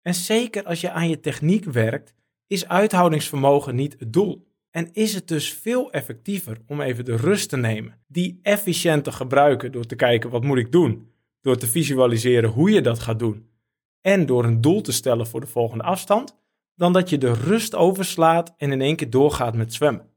En 0.01 0.13
zeker 0.13 0.63
als 0.63 0.81
je 0.81 0.91
aan 0.91 1.09
je 1.09 1.19
techniek 1.19 1.65
werkt, 1.65 2.13
is 2.47 2.67
uithoudingsvermogen 2.67 3.75
niet 3.75 3.95
het 3.99 4.13
doel. 4.13 4.47
En 4.69 4.93
is 4.93 5.13
het 5.13 5.27
dus 5.27 5.53
veel 5.53 5.91
effectiever 5.91 6.57
om 6.67 6.81
even 6.81 7.05
de 7.05 7.15
rust 7.15 7.49
te 7.49 7.57
nemen, 7.57 8.01
die 8.07 8.39
efficiënt 8.41 9.03
te 9.03 9.11
gebruiken 9.11 9.71
door 9.71 9.85
te 9.85 9.95
kijken 9.95 10.29
wat 10.29 10.43
moet 10.43 10.57
ik 10.57 10.71
doen, 10.71 11.11
door 11.41 11.57
te 11.57 11.67
visualiseren 11.67 12.50
hoe 12.50 12.71
je 12.71 12.81
dat 12.81 13.00
gaat 13.00 13.19
doen 13.19 13.50
en 14.01 14.25
door 14.25 14.43
een 14.43 14.62
doel 14.62 14.81
te 14.81 14.91
stellen 14.91 15.27
voor 15.27 15.39
de 15.39 15.48
volgende 15.48 15.83
afstand, 15.83 16.39
dan 16.75 16.93
dat 16.93 17.10
je 17.10 17.17
de 17.17 17.33
rust 17.33 17.75
overslaat 17.75 18.53
en 18.57 18.71
in 18.71 18.81
één 18.81 18.95
keer 18.95 19.10
doorgaat 19.10 19.55
met 19.55 19.74
zwemmen. 19.74 20.10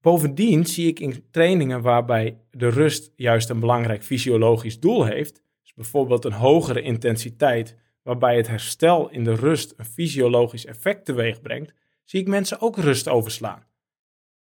Bovendien 0.00 0.66
zie 0.66 0.88
ik 0.88 1.00
in 1.00 1.24
trainingen 1.30 1.82
waarbij 1.82 2.40
de 2.50 2.68
rust 2.68 3.12
juist 3.16 3.50
een 3.50 3.60
belangrijk 3.60 4.04
fysiologisch 4.04 4.80
doel 4.80 5.04
heeft, 5.04 5.42
dus 5.62 5.74
bijvoorbeeld 5.74 6.24
een 6.24 6.32
hogere 6.32 6.82
intensiteit, 6.82 7.76
waarbij 8.02 8.36
het 8.36 8.48
herstel 8.48 9.10
in 9.10 9.24
de 9.24 9.34
rust 9.34 9.74
een 9.76 9.84
fysiologisch 9.84 10.66
effect 10.66 11.04
teweeg 11.04 11.40
brengt, 11.40 11.72
zie 12.04 12.20
ik 12.20 12.28
mensen 12.28 12.60
ook 12.60 12.76
rust 12.76 13.08
overslaan. 13.08 13.66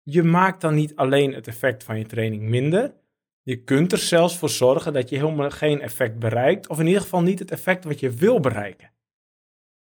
Je 0.02 0.22
maakt 0.22 0.60
dan 0.60 0.74
niet 0.74 0.96
alleen 0.96 1.34
het 1.34 1.46
effect 1.46 1.84
van 1.84 1.98
je 1.98 2.06
training 2.06 2.42
minder, 2.42 2.94
je 3.42 3.64
kunt 3.64 3.92
er 3.92 3.98
zelfs 3.98 4.38
voor 4.38 4.48
zorgen 4.48 4.92
dat 4.92 5.08
je 5.08 5.16
helemaal 5.16 5.50
geen 5.50 5.80
effect 5.80 6.18
bereikt, 6.18 6.68
of 6.68 6.78
in 6.78 6.86
ieder 6.86 7.02
geval 7.02 7.22
niet 7.22 7.38
het 7.38 7.50
effect 7.50 7.84
wat 7.84 8.00
je 8.00 8.10
wil 8.10 8.40
bereiken. 8.40 8.92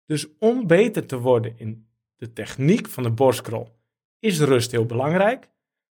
Dus 0.05 0.27
om 0.39 0.67
beter 0.67 1.05
te 1.05 1.19
worden 1.19 1.57
in 1.57 1.87
de 2.15 2.33
techniek 2.33 2.87
van 2.87 3.03
de 3.03 3.11
borstkrol 3.11 3.69
is 4.19 4.39
rust 4.39 4.71
heel 4.71 4.85
belangrijk, 4.85 5.49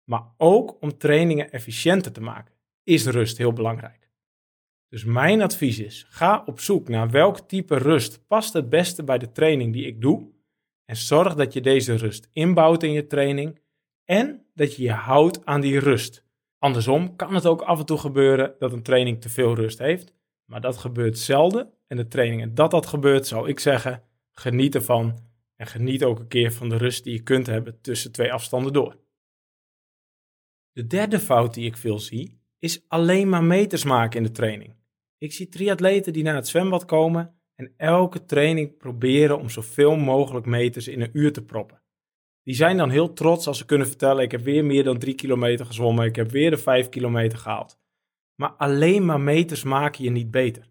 maar 0.03 0.23
ook 0.37 0.77
om 0.81 0.97
trainingen 0.97 1.51
efficiënter 1.51 2.11
te 2.11 2.21
maken 2.21 2.53
is 2.83 3.05
rust 3.05 3.37
heel 3.37 3.53
belangrijk. 3.53 4.09
Dus 4.89 5.03
mijn 5.03 5.41
advies 5.41 5.79
is: 5.79 6.05
ga 6.09 6.43
op 6.45 6.59
zoek 6.59 6.89
naar 6.89 7.09
welk 7.09 7.39
type 7.39 7.77
rust 7.77 8.27
past 8.27 8.53
het 8.53 8.69
beste 8.69 9.03
bij 9.03 9.17
de 9.17 9.31
training 9.31 9.73
die 9.73 9.85
ik 9.85 10.01
doe. 10.01 10.31
En 10.85 10.95
zorg 10.95 11.35
dat 11.35 11.53
je 11.53 11.61
deze 11.61 11.95
rust 11.95 12.29
inbouwt 12.33 12.83
in 12.83 12.91
je 12.91 13.07
training 13.07 13.59
en 14.05 14.45
dat 14.53 14.75
je 14.75 14.83
je 14.83 14.91
houdt 14.91 15.45
aan 15.45 15.61
die 15.61 15.79
rust. 15.79 16.26
Andersom 16.59 17.15
kan 17.15 17.33
het 17.33 17.45
ook 17.45 17.61
af 17.61 17.79
en 17.79 17.85
toe 17.85 17.97
gebeuren 17.97 18.55
dat 18.59 18.73
een 18.73 18.83
training 18.83 19.21
te 19.21 19.29
veel 19.29 19.55
rust 19.55 19.79
heeft, 19.79 20.13
maar 20.45 20.61
dat 20.61 20.77
gebeurt 20.77 21.17
zelden. 21.17 21.73
En 21.87 21.97
de 21.97 22.07
trainingen 22.07 22.55
dat 22.55 22.71
dat 22.71 22.85
gebeurt, 22.85 23.27
zou 23.27 23.49
ik 23.49 23.59
zeggen, 23.59 24.03
geniet 24.31 24.75
ervan 24.75 25.19
en 25.55 25.67
geniet 25.67 26.03
ook 26.03 26.19
een 26.19 26.27
keer 26.27 26.51
van 26.51 26.69
de 26.69 26.77
rust 26.77 27.03
die 27.03 27.13
je 27.13 27.23
kunt 27.23 27.47
hebben 27.47 27.81
tussen 27.81 28.11
twee 28.11 28.33
afstanden 28.33 28.73
door. 28.73 28.97
De 30.71 30.87
derde 30.87 31.19
fout 31.19 31.53
die 31.53 31.65
ik 31.65 31.77
veel 31.77 31.99
zie, 31.99 32.39
is 32.59 32.85
alleen 32.87 33.29
maar 33.29 33.43
meters 33.43 33.83
maken 33.83 34.17
in 34.17 34.23
de 34.23 34.31
training. 34.31 34.75
Ik 35.17 35.33
zie 35.33 35.49
triatleten 35.49 36.13
die 36.13 36.23
naar 36.23 36.35
het 36.35 36.47
zwembad 36.47 36.85
komen 36.85 37.39
en 37.55 37.73
elke 37.77 38.25
training 38.25 38.77
proberen 38.77 39.39
om 39.39 39.49
zoveel 39.49 39.95
mogelijk 39.95 40.45
meters 40.45 40.87
in 40.87 41.01
een 41.01 41.09
uur 41.13 41.33
te 41.33 41.45
proppen. 41.45 41.81
Die 42.47 42.55
zijn 42.55 42.77
dan 42.77 42.89
heel 42.89 43.13
trots 43.13 43.47
als 43.47 43.57
ze 43.57 43.65
kunnen 43.65 43.87
vertellen: 43.87 44.23
ik 44.23 44.31
heb 44.31 44.41
weer 44.41 44.65
meer 44.65 44.83
dan 44.83 44.97
3 44.97 45.15
kilometer 45.15 45.65
gezwommen, 45.65 46.05
ik 46.05 46.15
heb 46.15 46.31
weer 46.31 46.49
de 46.49 46.57
5 46.57 46.89
kilometer 46.89 47.37
gehaald. 47.37 47.79
Maar 48.35 48.49
alleen 48.49 49.05
maar 49.05 49.19
meters 49.19 49.63
maken 49.63 50.03
je 50.03 50.09
niet 50.09 50.31
beter. 50.31 50.69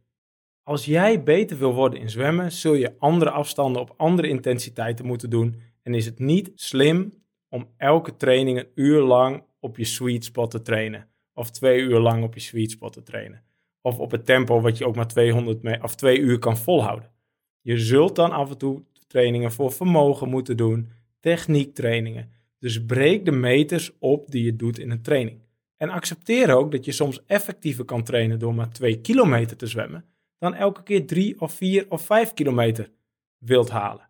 Als 0.63 0.85
jij 0.85 1.23
beter 1.23 1.59
wil 1.59 1.75
worden 1.75 2.01
in 2.01 2.11
zwemmen, 2.11 2.53
zul 2.53 2.75
je 2.75 2.99
andere 2.99 3.31
afstanden 3.31 3.83
op 3.83 3.95
andere 3.97 4.29
intensiteiten 4.29 5.07
moeten 5.07 5.31
doen. 5.31 5.61
En 5.83 5.95
is 5.95 6.05
het 6.07 6.19
niet 6.19 6.53
slim 6.55 7.13
om 7.49 7.69
elke 7.77 8.17
training 8.17 8.59
een 8.59 8.71
uur 8.75 9.03
lang 9.03 9.45
op 9.61 9.77
je 9.77 9.85
sweet 9.85 10.25
spot 10.25 10.51
te 10.51 10.63
trainen. 10.63 11.09
Of 11.33 11.51
twee 11.51 11.81
uur 11.81 11.99
lang 11.99 12.25
op 12.25 12.35
je 12.35 12.41
sweet 12.41 12.71
spot 12.71 12.93
te 12.93 13.03
trainen. 13.03 13.43
Of 13.81 13.99
op 13.99 14.11
het 14.11 14.27
tempo 14.27 14.61
wat 14.61 14.79
je 14.79 14.87
ook 14.87 14.97
maar 14.97 15.09
200 15.09 15.83
of 15.83 15.95
twee 15.95 16.19
uur 16.19 16.39
kan 16.39 16.57
volhouden. 16.57 17.13
Je 17.61 17.79
zult 17.79 18.17
dan 18.17 18.31
af 18.31 18.51
en 18.51 18.59
toe 18.59 18.83
trainingen 19.07 19.53
voor 19.53 19.73
vermogen 19.73 20.29
moeten 20.29 20.57
doen, 20.57 20.91
techniektrainingen. 21.27 22.33
Dus 22.59 22.85
breek 22.85 23.25
de 23.25 23.33
meters 23.33 23.93
op 23.99 24.31
die 24.31 24.45
je 24.45 24.57
doet 24.57 24.79
in 24.79 24.91
een 24.91 25.03
training. 25.03 25.43
En 25.77 25.91
accepteer 25.91 26.55
ook 26.55 26.71
dat 26.71 26.85
je 26.85 26.93
soms 26.93 27.25
effectiever 27.25 27.85
kan 27.85 28.03
trainen 28.03 28.39
door 28.39 28.55
maar 28.55 28.71
2 28.71 29.01
kilometer 29.01 29.57
te 29.57 29.67
zwemmen, 29.67 30.05
dan 30.39 30.55
elke 30.55 30.83
keer 30.83 31.07
3 31.07 31.41
of 31.41 31.53
4 31.53 31.87
of 31.89 32.03
5 32.03 32.35
kilometer 32.35 32.91
wilt 33.39 33.71
halen. 33.71 34.09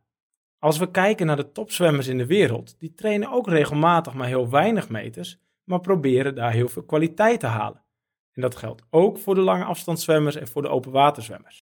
Als 0.58 0.78
we 0.78 0.90
kijken 0.90 1.26
naar 1.26 1.36
de 1.36 1.52
topzwemmers 1.52 2.06
in 2.06 2.18
de 2.18 2.26
wereld, 2.26 2.78
die 2.78 2.94
trainen 2.94 3.30
ook 3.30 3.48
regelmatig 3.48 4.14
maar 4.14 4.28
heel 4.28 4.50
weinig 4.50 4.88
meters, 4.88 5.38
maar 5.64 5.80
proberen 5.80 6.34
daar 6.34 6.52
heel 6.52 6.68
veel 6.68 6.84
kwaliteit 6.84 7.40
te 7.40 7.46
halen. 7.46 7.84
En 8.32 8.42
dat 8.42 8.56
geldt 8.56 8.82
ook 8.90 9.18
voor 9.18 9.34
de 9.34 9.40
lange 9.40 9.64
afstandszwemmers 9.64 10.36
en 10.36 10.48
voor 10.48 10.62
de 10.62 10.68
openwaterzwemmers. 10.68 11.64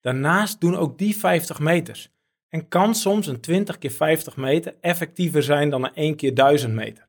Daarnaast 0.00 0.60
doen 0.60 0.76
ook 0.76 0.98
die 0.98 1.16
50 1.16 1.58
meters. 1.58 2.10
En 2.54 2.68
kan 2.68 2.94
soms 2.94 3.26
een 3.26 3.40
20 3.40 3.78
keer 3.78 3.90
50 3.90 4.36
meter 4.36 4.74
effectiever 4.80 5.42
zijn 5.42 5.70
dan 5.70 5.84
een 5.84 5.94
1 5.94 6.16
keer 6.16 6.34
1000 6.34 6.74
meter. 6.74 7.08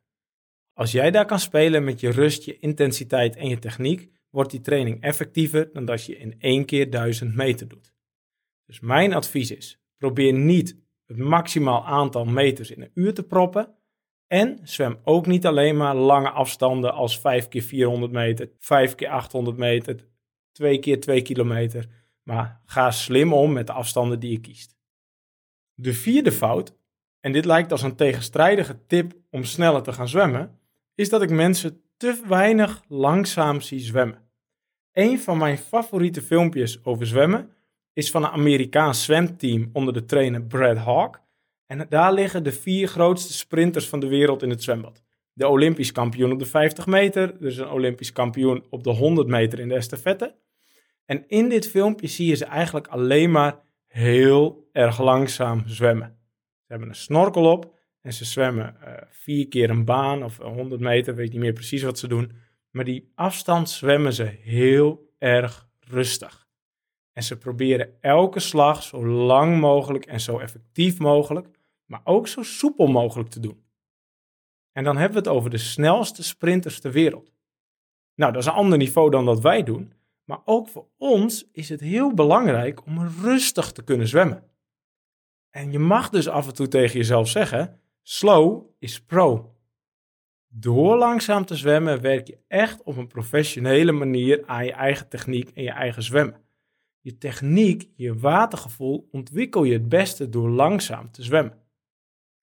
Als 0.73 0.91
jij 0.91 1.11
daar 1.11 1.25
kan 1.25 1.39
spelen 1.39 1.83
met 1.83 1.99
je 1.99 2.09
rust, 2.09 2.43
je 2.43 2.59
intensiteit 2.59 3.35
en 3.35 3.47
je 3.47 3.59
techniek, 3.59 4.09
wordt 4.29 4.51
die 4.51 4.61
training 4.61 5.01
effectiever 5.01 5.69
dan 5.73 5.85
dat 5.85 6.05
je 6.05 6.17
in 6.17 6.35
1 6.39 6.65
keer 6.65 6.89
1000 6.89 7.35
meter 7.35 7.67
doet. 7.67 7.93
Dus 8.65 8.79
mijn 8.79 9.13
advies 9.13 9.51
is: 9.51 9.79
probeer 9.97 10.33
niet 10.33 10.77
het 11.05 11.17
maximaal 11.17 11.85
aantal 11.85 12.25
meters 12.25 12.71
in 12.71 12.81
een 12.81 12.91
uur 12.93 13.13
te 13.13 13.23
proppen, 13.23 13.75
en 14.27 14.59
zwem 14.63 14.99
ook 15.03 15.25
niet 15.25 15.45
alleen 15.45 15.77
maar 15.77 15.95
lange 15.95 16.29
afstanden 16.29 16.93
als 16.93 17.19
5 17.19 17.47
keer 17.47 17.63
400 17.63 18.11
meter, 18.11 18.51
5 18.59 18.95
keer 18.95 19.09
800 19.09 19.57
meter, 19.57 20.07
2 20.51 20.79
keer 20.79 20.99
2 20.99 21.21
kilometer. 21.21 21.87
Maar 22.23 22.61
ga 22.65 22.91
slim 22.91 23.33
om 23.33 23.53
met 23.53 23.67
de 23.67 23.73
afstanden 23.73 24.19
die 24.19 24.31
je 24.31 24.39
kiest. 24.39 24.77
De 25.83 25.93
vierde 25.93 26.31
fout, 26.31 26.75
en 27.19 27.31
dit 27.31 27.45
lijkt 27.45 27.71
als 27.71 27.81
een 27.81 27.95
tegenstrijdige 27.95 28.85
tip 28.87 29.13
om 29.29 29.43
sneller 29.43 29.81
te 29.81 29.93
gaan 29.93 30.07
zwemmen, 30.07 30.59
is 30.95 31.09
dat 31.09 31.21
ik 31.21 31.29
mensen 31.29 31.81
te 31.97 32.21
weinig 32.27 32.83
langzaam 32.87 33.61
zie 33.61 33.79
zwemmen. 33.79 34.21
Een 34.91 35.19
van 35.19 35.37
mijn 35.37 35.57
favoriete 35.57 36.21
filmpjes 36.21 36.85
over 36.85 37.07
zwemmen 37.07 37.49
is 37.93 38.11
van 38.11 38.23
een 38.23 38.29
Amerikaans 38.29 39.03
zwemteam 39.03 39.69
onder 39.73 39.93
de 39.93 40.05
trainer 40.05 40.43
Brad 40.43 40.77
Hawk. 40.77 41.21
En 41.65 41.85
daar 41.89 42.13
liggen 42.13 42.43
de 42.43 42.51
vier 42.51 42.87
grootste 42.87 43.33
sprinters 43.33 43.89
van 43.89 43.99
de 43.99 44.07
wereld 44.07 44.43
in 44.43 44.49
het 44.49 44.63
zwembad. 44.63 45.03
De 45.33 45.47
Olympisch 45.47 45.91
kampioen 45.91 46.31
op 46.31 46.39
de 46.39 46.45
50 46.45 46.85
meter, 46.85 47.39
dus 47.39 47.57
een 47.57 47.69
Olympisch 47.69 48.11
kampioen 48.11 48.63
op 48.69 48.83
de 48.83 48.91
100 48.91 49.27
meter 49.27 49.59
in 49.59 49.67
de 49.67 49.75
estafette. 49.75 50.35
En 51.05 51.27
in 51.27 51.49
dit 51.49 51.69
filmpje 51.69 52.07
zie 52.07 52.27
je 52.27 52.35
ze 52.35 52.45
eigenlijk 52.45 52.87
alleen 52.87 53.31
maar 53.31 53.61
heel 53.93 54.69
erg 54.71 55.01
langzaam 55.01 55.67
zwemmen. 55.67 56.17
Ze 56.59 56.71
hebben 56.71 56.89
een 56.89 56.95
snorkel 56.95 57.51
op 57.51 57.79
en 58.01 58.13
ze 58.13 58.25
zwemmen 58.25 58.77
uh, 58.81 58.93
vier 59.09 59.47
keer 59.47 59.69
een 59.69 59.85
baan 59.85 60.23
of 60.23 60.37
100 60.37 60.81
meter, 60.81 61.15
weet 61.15 61.31
niet 61.31 61.41
meer 61.41 61.53
precies 61.53 61.83
wat 61.83 61.99
ze 61.99 62.07
doen. 62.07 62.31
Maar 62.69 62.85
die 62.85 63.11
afstand 63.15 63.69
zwemmen 63.69 64.13
ze 64.13 64.23
heel 64.23 65.13
erg 65.17 65.69
rustig. 65.79 66.47
En 67.13 67.23
ze 67.23 67.37
proberen 67.37 68.01
elke 68.01 68.39
slag 68.39 68.83
zo 68.83 69.05
lang 69.07 69.59
mogelijk 69.59 70.05
en 70.05 70.19
zo 70.19 70.39
effectief 70.39 70.99
mogelijk 70.99 71.47
maar 71.85 72.01
ook 72.03 72.27
zo 72.27 72.43
soepel 72.43 72.87
mogelijk 72.87 73.29
te 73.29 73.39
doen. 73.39 73.63
En 74.71 74.83
dan 74.83 74.97
hebben 74.97 75.23
we 75.23 75.29
het 75.29 75.37
over 75.37 75.49
de 75.49 75.57
snelste 75.57 76.23
sprinters 76.23 76.79
ter 76.79 76.91
wereld. 76.91 77.31
Nou, 78.15 78.31
dat 78.31 78.41
is 78.41 78.47
een 78.47 78.53
ander 78.53 78.77
niveau 78.77 79.09
dan 79.11 79.25
dat 79.25 79.41
wij 79.41 79.63
doen, 79.63 79.93
maar 80.23 80.41
ook 80.45 80.69
voor 80.69 80.87
ons 80.97 81.49
is 81.51 81.69
het 81.69 81.79
heel 81.79 82.13
belangrijk 82.13 82.85
om 82.85 83.07
rustig 83.07 83.71
te 83.71 83.83
kunnen 83.83 84.07
zwemmen. 84.07 84.43
En 85.49 85.71
je 85.71 85.79
mag 85.79 86.09
dus 86.09 86.27
af 86.27 86.47
en 86.47 86.53
toe 86.53 86.67
tegen 86.67 86.97
jezelf 86.97 87.27
zeggen: 87.27 87.79
slow 88.01 88.65
is 88.79 89.01
pro. 89.01 89.55
Door 90.47 90.97
langzaam 90.97 91.45
te 91.45 91.55
zwemmen 91.55 92.01
werk 92.01 92.27
je 92.27 92.37
echt 92.47 92.83
op 92.83 92.97
een 92.97 93.07
professionele 93.07 93.91
manier 93.91 94.45
aan 94.45 94.65
je 94.65 94.71
eigen 94.71 95.09
techniek 95.09 95.49
en 95.49 95.63
je 95.63 95.71
eigen 95.71 96.03
zwemmen. 96.03 96.41
Je 96.99 97.17
techniek, 97.17 97.89
je 97.95 98.19
watergevoel 98.19 99.07
ontwikkel 99.11 99.63
je 99.63 99.73
het 99.73 99.89
beste 99.89 100.29
door 100.29 100.49
langzaam 100.49 101.11
te 101.11 101.23
zwemmen. 101.23 101.61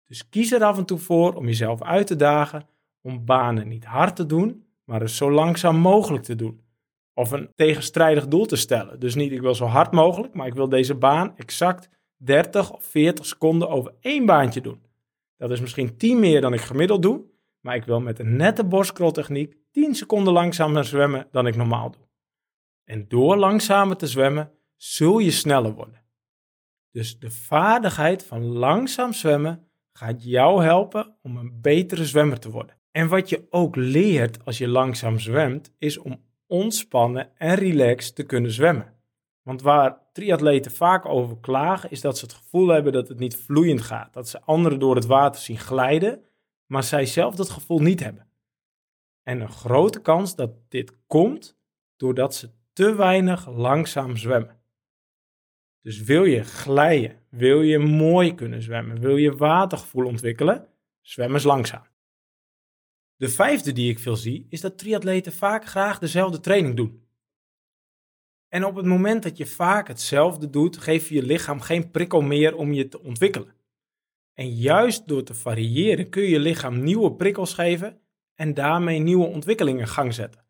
Dus 0.06 0.28
kies 0.28 0.52
er 0.52 0.64
af 0.64 0.78
en 0.78 0.85
toe 0.85 0.99
voor 0.99 1.35
om 1.35 1.47
jezelf 1.47 1.83
uit 1.83 2.06
te 2.06 2.16
dagen 2.16 2.68
om 3.00 3.25
banen 3.25 3.68
niet 3.68 3.85
hard 3.85 4.16
te 4.16 4.26
doen, 4.26 4.66
maar 4.85 5.00
het 5.00 5.11
zo 5.11 5.30
langzaam 5.30 5.76
mogelijk 5.76 6.25
te 6.25 6.35
doen. 6.35 6.63
Of 7.14 7.30
een 7.30 7.50
tegenstrijdig 7.54 8.28
doel 8.28 8.47
te 8.47 8.56
stellen. 8.56 9.00
Dus 9.00 9.14
niet 9.14 9.33
ik 9.33 9.40
wil 9.40 9.54
zo 9.54 9.64
hard 9.64 9.92
mogelijk, 9.92 10.35
maar 10.35 10.47
ik 10.47 10.54
wil 10.54 10.68
deze 10.68 10.94
baan 10.94 11.37
exact 11.37 11.88
30 12.16 12.73
of 12.73 12.85
40 12.85 13.26
seconden 13.26 13.68
over 13.68 13.94
één 14.00 14.26
baantje 14.26 14.61
doen. 14.61 14.83
Dat 15.37 15.50
is 15.50 15.61
misschien 15.61 15.97
10 15.97 16.18
meer 16.18 16.40
dan 16.40 16.52
ik 16.52 16.61
gemiddeld 16.61 17.02
doe, 17.02 17.25
maar 17.61 17.75
ik 17.75 17.85
wil 17.85 18.00
met 18.00 18.18
een 18.18 18.37
nette 18.37 18.64
borstkroltechniek 18.64 19.56
10 19.71 19.94
seconden 19.94 20.33
langzamer 20.33 20.85
zwemmen 20.85 21.26
dan 21.30 21.47
ik 21.47 21.56
normaal 21.56 21.90
doe. 21.90 22.02
En 22.85 23.09
door 23.09 23.37
langzamer 23.37 23.97
te 23.97 24.06
zwemmen 24.06 24.52
zul 24.76 25.18
je 25.18 25.30
sneller 25.30 25.73
worden. 25.73 26.02
Dus 26.90 27.18
de 27.18 27.30
vaardigheid 27.30 28.25
van 28.25 28.44
langzaam 28.44 29.12
zwemmen 29.12 29.68
gaat 29.92 30.25
jou 30.25 30.64
helpen 30.64 31.16
om 31.23 31.37
een 31.37 31.61
betere 31.61 32.04
zwemmer 32.04 32.38
te 32.38 32.50
worden. 32.50 32.76
En 32.90 33.09
wat 33.09 33.28
je 33.28 33.47
ook 33.50 33.76
leert 33.76 34.44
als 34.44 34.59
je 34.59 34.68
langzaam 34.68 35.18
zwemt, 35.18 35.73
is 35.78 35.99
om 35.99 36.25
ontspannen 36.46 37.30
en 37.38 37.54
relaxed 37.54 38.14
te 38.14 38.22
kunnen 38.22 38.50
zwemmen. 38.50 38.94
Want 39.42 39.62
waar 39.62 39.98
triatleten 40.12 40.70
vaak 40.70 41.06
over 41.06 41.36
klagen, 41.40 41.90
is 41.90 42.00
dat 42.00 42.18
ze 42.18 42.24
het 42.24 42.34
gevoel 42.34 42.68
hebben 42.68 42.92
dat 42.92 43.08
het 43.08 43.18
niet 43.18 43.36
vloeiend 43.36 43.80
gaat. 43.80 44.12
Dat 44.12 44.28
ze 44.28 44.40
anderen 44.40 44.78
door 44.78 44.94
het 44.94 45.06
water 45.06 45.40
zien 45.40 45.58
glijden, 45.58 46.24
maar 46.66 46.82
zij 46.82 47.06
zelf 47.06 47.34
dat 47.34 47.50
gevoel 47.50 47.78
niet 47.78 48.00
hebben. 48.00 48.28
En 49.22 49.40
een 49.40 49.52
grote 49.52 50.00
kans 50.00 50.36
dat 50.36 50.50
dit 50.68 50.92
komt 51.06 51.56
doordat 51.96 52.34
ze 52.34 52.50
te 52.72 52.94
weinig 52.94 53.48
langzaam 53.48 54.16
zwemmen. 54.16 54.62
Dus 55.80 56.02
wil 56.02 56.24
je 56.24 56.42
glijden, 56.42 57.20
wil 57.28 57.62
je 57.62 57.78
mooi 57.78 58.34
kunnen 58.34 58.62
zwemmen, 58.62 59.00
wil 59.00 59.16
je 59.16 59.36
watergevoel 59.36 60.06
ontwikkelen, 60.06 60.68
zwem 61.00 61.32
eens 61.32 61.44
langzaam. 61.44 61.86
De 63.25 63.31
vijfde 63.31 63.73
die 63.73 63.90
ik 63.90 63.99
veel 63.99 64.16
zie, 64.16 64.47
is 64.49 64.61
dat 64.61 64.78
triatleten 64.78 65.33
vaak 65.33 65.66
graag 65.66 65.99
dezelfde 65.99 66.40
training 66.40 66.76
doen. 66.76 67.02
En 68.49 68.64
op 68.64 68.75
het 68.75 68.87
moment 68.87 69.23
dat 69.23 69.37
je 69.37 69.47
vaak 69.47 69.88
hetzelfde 69.88 70.50
doet, 70.50 70.76
geef 70.76 71.09
je 71.09 71.14
je 71.14 71.23
lichaam 71.23 71.61
geen 71.61 71.90
prikkel 71.90 72.21
meer 72.21 72.57
om 72.57 72.73
je 72.73 72.88
te 72.88 73.02
ontwikkelen. 73.02 73.54
En 74.35 74.54
juist 74.54 75.09
door 75.09 75.23
te 75.23 75.35
variëren 75.35 76.09
kun 76.09 76.23
je 76.23 76.28
je 76.28 76.38
lichaam 76.38 76.83
nieuwe 76.83 77.14
prikkels 77.14 77.54
geven 77.54 78.00
en 78.35 78.54
daarmee 78.54 78.99
nieuwe 78.99 79.26
ontwikkelingen 79.26 79.81
in 79.81 79.88
gang 79.88 80.14
zetten. 80.14 80.45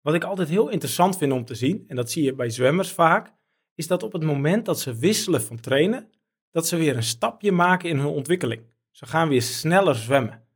Wat 0.00 0.14
ik 0.14 0.24
altijd 0.24 0.48
heel 0.48 0.68
interessant 0.68 1.18
vind 1.18 1.32
om 1.32 1.44
te 1.44 1.54
zien, 1.54 1.84
en 1.86 1.96
dat 1.96 2.10
zie 2.10 2.24
je 2.24 2.34
bij 2.34 2.50
zwemmers 2.50 2.92
vaak, 2.92 3.34
is 3.74 3.86
dat 3.86 4.02
op 4.02 4.12
het 4.12 4.22
moment 4.22 4.64
dat 4.64 4.80
ze 4.80 4.96
wisselen 4.96 5.42
van 5.42 5.60
trainen, 5.60 6.10
dat 6.50 6.66
ze 6.66 6.76
weer 6.76 6.96
een 6.96 7.02
stapje 7.02 7.52
maken 7.52 7.88
in 7.88 7.98
hun 7.98 8.06
ontwikkeling. 8.06 8.62
Ze 8.90 9.06
gaan 9.06 9.28
weer 9.28 9.42
sneller 9.42 9.94
zwemmen. 9.94 10.48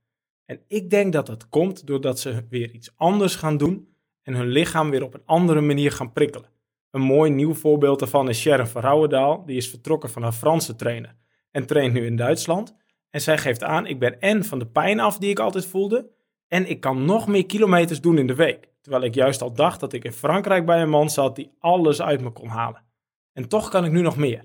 En 0.44 0.60
ik 0.66 0.90
denk 0.90 1.12
dat 1.12 1.26
dat 1.26 1.48
komt 1.48 1.86
doordat 1.86 2.18
ze 2.18 2.46
weer 2.48 2.70
iets 2.70 2.90
anders 2.96 3.36
gaan 3.36 3.56
doen 3.56 3.94
en 4.22 4.34
hun 4.34 4.48
lichaam 4.48 4.90
weer 4.90 5.02
op 5.02 5.14
een 5.14 5.22
andere 5.24 5.60
manier 5.60 5.92
gaan 5.92 6.12
prikkelen. 6.12 6.52
Een 6.90 7.00
mooi 7.00 7.30
nieuw 7.30 7.54
voorbeeld 7.54 7.98
daarvan 7.98 8.28
is 8.28 8.40
Sharon 8.40 8.66
van 8.66 8.82
Rouwendaal. 8.82 9.44
Die 9.44 9.56
is 9.56 9.68
vertrokken 9.70 10.10
van 10.10 10.22
haar 10.22 10.32
Franse 10.32 10.76
trainer 10.76 11.16
en 11.50 11.66
traint 11.66 11.92
nu 11.92 12.06
in 12.06 12.16
Duitsland. 12.16 12.76
En 13.10 13.20
zij 13.20 13.38
geeft 13.38 13.62
aan, 13.62 13.86
ik 13.86 13.98
ben 13.98 14.20
en 14.20 14.44
van 14.44 14.58
de 14.58 14.66
pijn 14.66 15.00
af 15.00 15.18
die 15.18 15.30
ik 15.30 15.38
altijd 15.38 15.66
voelde... 15.66 16.10
en 16.48 16.68
ik 16.68 16.80
kan 16.80 17.04
nog 17.04 17.26
meer 17.26 17.46
kilometers 17.46 18.00
doen 18.00 18.18
in 18.18 18.26
de 18.26 18.34
week. 18.34 18.72
Terwijl 18.80 19.04
ik 19.04 19.14
juist 19.14 19.42
al 19.42 19.52
dacht 19.52 19.80
dat 19.80 19.92
ik 19.92 20.04
in 20.04 20.12
Frankrijk 20.12 20.66
bij 20.66 20.82
een 20.82 20.88
man 20.88 21.10
zat 21.10 21.36
die 21.36 21.50
alles 21.58 22.02
uit 22.02 22.20
me 22.20 22.30
kon 22.30 22.48
halen. 22.48 22.84
En 23.32 23.48
toch 23.48 23.68
kan 23.68 23.84
ik 23.84 23.92
nu 23.92 24.00
nog 24.00 24.16
meer. 24.16 24.44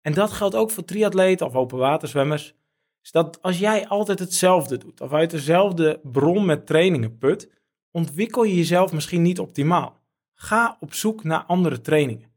En 0.00 0.14
dat 0.14 0.30
geldt 0.30 0.54
ook 0.54 0.70
voor 0.70 0.84
triatleten 0.84 1.46
of 1.46 1.54
openwaterzwemmers. 1.54 2.54
Is 3.02 3.10
dat 3.10 3.42
als 3.42 3.58
jij 3.58 3.88
altijd 3.88 4.18
hetzelfde 4.18 4.78
doet 4.78 5.00
of 5.00 5.12
uit 5.12 5.30
dezelfde 5.30 6.00
bron 6.02 6.44
met 6.44 6.66
trainingen 6.66 7.18
put, 7.18 7.50
ontwikkel 7.90 8.44
je 8.44 8.56
jezelf 8.56 8.92
misschien 8.92 9.22
niet 9.22 9.38
optimaal. 9.38 10.00
Ga 10.34 10.76
op 10.80 10.94
zoek 10.94 11.24
naar 11.24 11.44
andere 11.44 11.80
trainingen. 11.80 12.30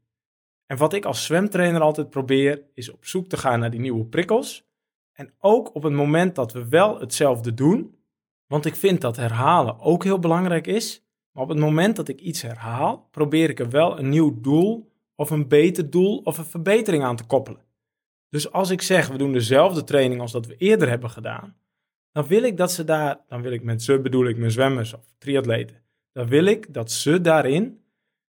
En 0.66 0.78
wat 0.78 0.94
ik 0.94 1.06
als 1.06 1.26
zwemtrainer 1.26 1.82
altijd 1.82 2.10
probeer, 2.10 2.64
is 2.74 2.92
op 2.92 3.06
zoek 3.06 3.28
te 3.28 3.38
gaan 3.38 3.60
naar 3.60 3.72
die 3.72 3.80
nieuwe 3.80 4.06
prikkels. 4.06 4.68
En 5.12 5.34
ook 5.40 5.76
op 5.76 5.84
het 5.84 5.94
moment 5.94 6.36
dat 6.36 6.54
we 6.54 6.68
wel 6.68 7.00
hetzelfde 7.00 7.54
doen, 7.54 7.96
want 8.48 8.66
ik 8.66 8.76
vind 8.76 9.02
dat 9.02 9.16
herhalen 9.16 9.80
ook 9.80 10.04
heel 10.04 10.20
belangrijk 10.20 10.68
is. 10.68 11.04
Maar 11.32 11.44
op 11.44 11.50
het 11.50 11.60
moment 11.60 11.96
dat 11.96 12.08
ik 12.08 12.20
iets 12.20 12.42
herhaal, 12.42 13.08
probeer 13.12 13.50
ik 13.50 13.60
er 13.60 13.70
wel 13.70 14.00
een 14.00 14.10
nieuw 14.10 14.42
doel 14.42 14.92
of 15.16 15.30
een 15.30 15.48
beter 15.48 15.90
doel 15.90 16.18
of 16.18 16.38
een 16.38 16.46
verbetering 16.46 17.04
aan 17.04 17.16
te 17.16 17.26
koppelen. 17.26 17.65
Dus 18.30 18.52
als 18.52 18.70
ik 18.70 18.82
zeg, 18.82 19.08
we 19.08 19.18
doen 19.18 19.32
dezelfde 19.32 19.84
training 19.84 20.22
als 20.22 20.32
dat 20.32 20.46
we 20.46 20.56
eerder 20.56 20.90
hebben 20.90 21.10
gedaan, 21.10 21.58
dan 22.12 22.28
wil 22.28 22.44
ik 22.44 22.58
dat 22.58 22.72
ze 22.72 22.84
daar, 22.84 23.20
dan 23.28 23.42
wil 23.42 23.52
ik 23.52 23.64
met 23.64 23.84
ze 23.84 24.00
bedoel 24.00 24.28
ik 24.28 24.38
mijn 24.38 24.52
zwemmers 24.52 24.94
of 24.94 25.14
triatleten, 25.18 25.84
dan 26.12 26.28
wil 26.28 26.46
ik 26.46 26.74
dat 26.74 26.92
ze 26.92 27.22
daarin 27.22 27.84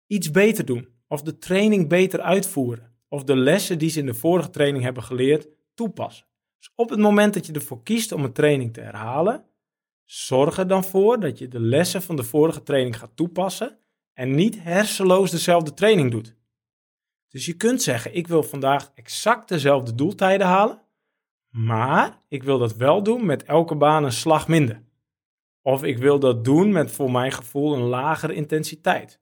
iets 0.06 0.30
beter 0.30 0.64
doen. 0.64 0.88
Of 1.08 1.22
de 1.22 1.38
training 1.38 1.88
beter 1.88 2.20
uitvoeren. 2.20 2.92
Of 3.08 3.24
de 3.24 3.36
lessen 3.36 3.78
die 3.78 3.90
ze 3.90 3.98
in 3.98 4.06
de 4.06 4.14
vorige 4.14 4.50
training 4.50 4.84
hebben 4.84 5.02
geleerd 5.02 5.48
toepassen. 5.74 6.26
Dus 6.58 6.72
op 6.74 6.90
het 6.90 6.98
moment 6.98 7.34
dat 7.34 7.46
je 7.46 7.52
ervoor 7.52 7.82
kiest 7.82 8.12
om 8.12 8.24
een 8.24 8.32
training 8.32 8.74
te 8.74 8.80
herhalen, 8.80 9.44
zorg 10.04 10.58
er 10.58 10.66
dan 10.66 10.84
voor 10.84 11.20
dat 11.20 11.38
je 11.38 11.48
de 11.48 11.60
lessen 11.60 12.02
van 12.02 12.16
de 12.16 12.22
vorige 12.22 12.62
training 12.62 12.98
gaat 12.98 13.16
toepassen 13.16 13.78
en 14.12 14.34
niet 14.34 14.62
hersenloos 14.62 15.30
dezelfde 15.30 15.74
training 15.74 16.10
doet. 16.10 16.36
Dus 17.28 17.46
je 17.46 17.54
kunt 17.54 17.82
zeggen, 17.82 18.14
ik 18.14 18.26
wil 18.26 18.42
vandaag 18.42 18.90
exact 18.94 19.48
dezelfde 19.48 19.94
doeltijden 19.94 20.46
halen, 20.46 20.82
maar 21.48 22.22
ik 22.28 22.42
wil 22.42 22.58
dat 22.58 22.76
wel 22.76 23.02
doen 23.02 23.26
met 23.26 23.44
elke 23.44 23.74
baan 23.74 24.04
een 24.04 24.12
slag 24.12 24.48
minder. 24.48 24.82
Of 25.62 25.84
ik 25.84 25.98
wil 25.98 26.18
dat 26.18 26.44
doen 26.44 26.72
met 26.72 26.90
voor 26.90 27.10
mijn 27.10 27.32
gevoel 27.32 27.74
een 27.74 27.82
lagere 27.82 28.34
intensiteit. 28.34 29.20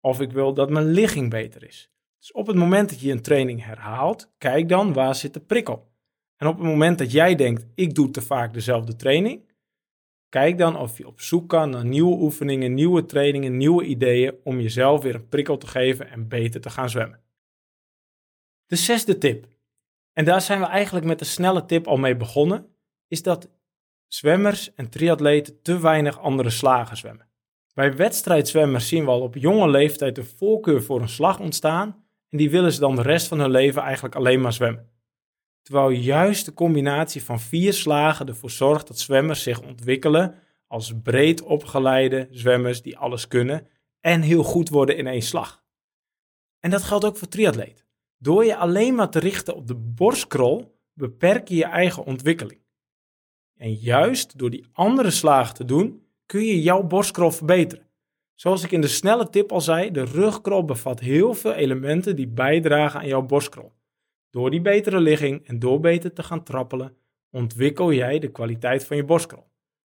Of 0.00 0.20
ik 0.20 0.32
wil 0.32 0.54
dat 0.54 0.70
mijn 0.70 0.86
ligging 0.86 1.30
beter 1.30 1.64
is. 1.64 1.90
Dus 2.18 2.32
op 2.32 2.46
het 2.46 2.56
moment 2.56 2.88
dat 2.90 3.00
je 3.00 3.12
een 3.12 3.22
training 3.22 3.64
herhaalt, 3.64 4.32
kijk 4.38 4.68
dan 4.68 4.92
waar 4.92 5.14
zit 5.14 5.34
de 5.34 5.40
prikkel. 5.40 5.88
En 6.36 6.46
op 6.46 6.58
het 6.58 6.66
moment 6.66 6.98
dat 6.98 7.12
jij 7.12 7.34
denkt, 7.34 7.66
ik 7.74 7.94
doe 7.94 8.10
te 8.10 8.22
vaak 8.22 8.54
dezelfde 8.54 8.96
training, 8.96 9.52
kijk 10.28 10.58
dan 10.58 10.76
of 10.76 10.98
je 10.98 11.06
op 11.06 11.20
zoek 11.20 11.48
kan 11.48 11.70
naar 11.70 11.84
nieuwe 11.84 12.16
oefeningen, 12.20 12.74
nieuwe 12.74 13.04
trainingen, 13.04 13.56
nieuwe 13.56 13.84
ideeën 13.84 14.34
om 14.44 14.60
jezelf 14.60 15.02
weer 15.02 15.14
een 15.14 15.28
prikkel 15.28 15.56
te 15.56 15.66
geven 15.66 16.10
en 16.10 16.28
beter 16.28 16.60
te 16.60 16.70
gaan 16.70 16.90
zwemmen. 16.90 17.20
De 18.70 18.76
zesde 18.76 19.18
tip, 19.18 19.46
en 20.12 20.24
daar 20.24 20.40
zijn 20.40 20.60
we 20.60 20.66
eigenlijk 20.66 21.06
met 21.06 21.18
de 21.18 21.24
snelle 21.24 21.64
tip 21.64 21.86
al 21.86 21.96
mee 21.96 22.16
begonnen, 22.16 22.66
is 23.08 23.22
dat 23.22 23.48
zwemmers 24.06 24.74
en 24.74 24.88
triatleten 24.88 25.62
te 25.62 25.80
weinig 25.80 26.18
andere 26.18 26.50
slagen 26.50 26.96
zwemmen. 26.96 27.28
Bij 27.74 27.96
wedstrijdzwemmers 27.96 28.88
zien 28.88 29.04
we 29.04 29.10
al 29.10 29.20
op 29.20 29.34
jonge 29.34 29.68
leeftijd 29.68 30.14
de 30.14 30.24
voorkeur 30.24 30.82
voor 30.82 31.00
een 31.00 31.08
slag 31.08 31.40
ontstaan 31.40 32.04
en 32.28 32.38
die 32.38 32.50
willen 32.50 32.72
ze 32.72 32.80
dan 32.80 32.96
de 32.96 33.02
rest 33.02 33.26
van 33.26 33.40
hun 33.40 33.50
leven 33.50 33.82
eigenlijk 33.82 34.14
alleen 34.14 34.40
maar 34.40 34.52
zwemmen. 34.52 34.90
Terwijl 35.62 35.90
juist 35.90 36.44
de 36.44 36.54
combinatie 36.54 37.22
van 37.22 37.40
vier 37.40 37.72
slagen 37.72 38.28
ervoor 38.28 38.50
zorgt 38.50 38.86
dat 38.86 38.98
zwemmers 38.98 39.42
zich 39.42 39.62
ontwikkelen 39.62 40.34
als 40.66 40.92
breed 41.02 41.42
opgeleide 41.42 42.28
zwemmers 42.30 42.82
die 42.82 42.98
alles 42.98 43.28
kunnen 43.28 43.66
en 44.00 44.20
heel 44.20 44.42
goed 44.42 44.68
worden 44.68 44.96
in 44.96 45.06
één 45.06 45.22
slag. 45.22 45.64
En 46.60 46.70
dat 46.70 46.82
geldt 46.82 47.04
ook 47.04 47.16
voor 47.16 47.28
triatleten. 47.28 47.88
Door 48.22 48.44
je 48.44 48.56
alleen 48.56 48.94
maar 48.94 49.10
te 49.10 49.18
richten 49.18 49.56
op 49.56 49.66
de 49.66 49.74
borstkrol 49.74 50.78
beperk 50.92 51.48
je 51.48 51.54
je 51.54 51.64
eigen 51.64 52.04
ontwikkeling. 52.04 52.60
En 53.56 53.74
juist 53.74 54.38
door 54.38 54.50
die 54.50 54.66
andere 54.72 55.10
slagen 55.10 55.54
te 55.54 55.64
doen, 55.64 56.06
kun 56.26 56.44
je 56.44 56.62
jouw 56.62 56.82
borstkrol 56.82 57.30
verbeteren. 57.30 57.88
Zoals 58.34 58.64
ik 58.64 58.70
in 58.70 58.80
de 58.80 58.88
snelle 58.88 59.28
tip 59.28 59.52
al 59.52 59.60
zei, 59.60 59.90
de 59.90 60.04
rugkrol 60.04 60.64
bevat 60.64 61.00
heel 61.00 61.34
veel 61.34 61.52
elementen 61.52 62.16
die 62.16 62.28
bijdragen 62.28 63.00
aan 63.00 63.06
jouw 63.06 63.22
borstkrol. 63.22 63.72
Door 64.30 64.50
die 64.50 64.60
betere 64.60 65.00
ligging 65.00 65.46
en 65.46 65.58
door 65.58 65.80
beter 65.80 66.12
te 66.12 66.22
gaan 66.22 66.44
trappelen, 66.44 66.96
ontwikkel 67.30 67.92
jij 67.92 68.18
de 68.18 68.30
kwaliteit 68.30 68.84
van 68.84 68.96
je 68.96 69.04
borstkrol. 69.04 69.50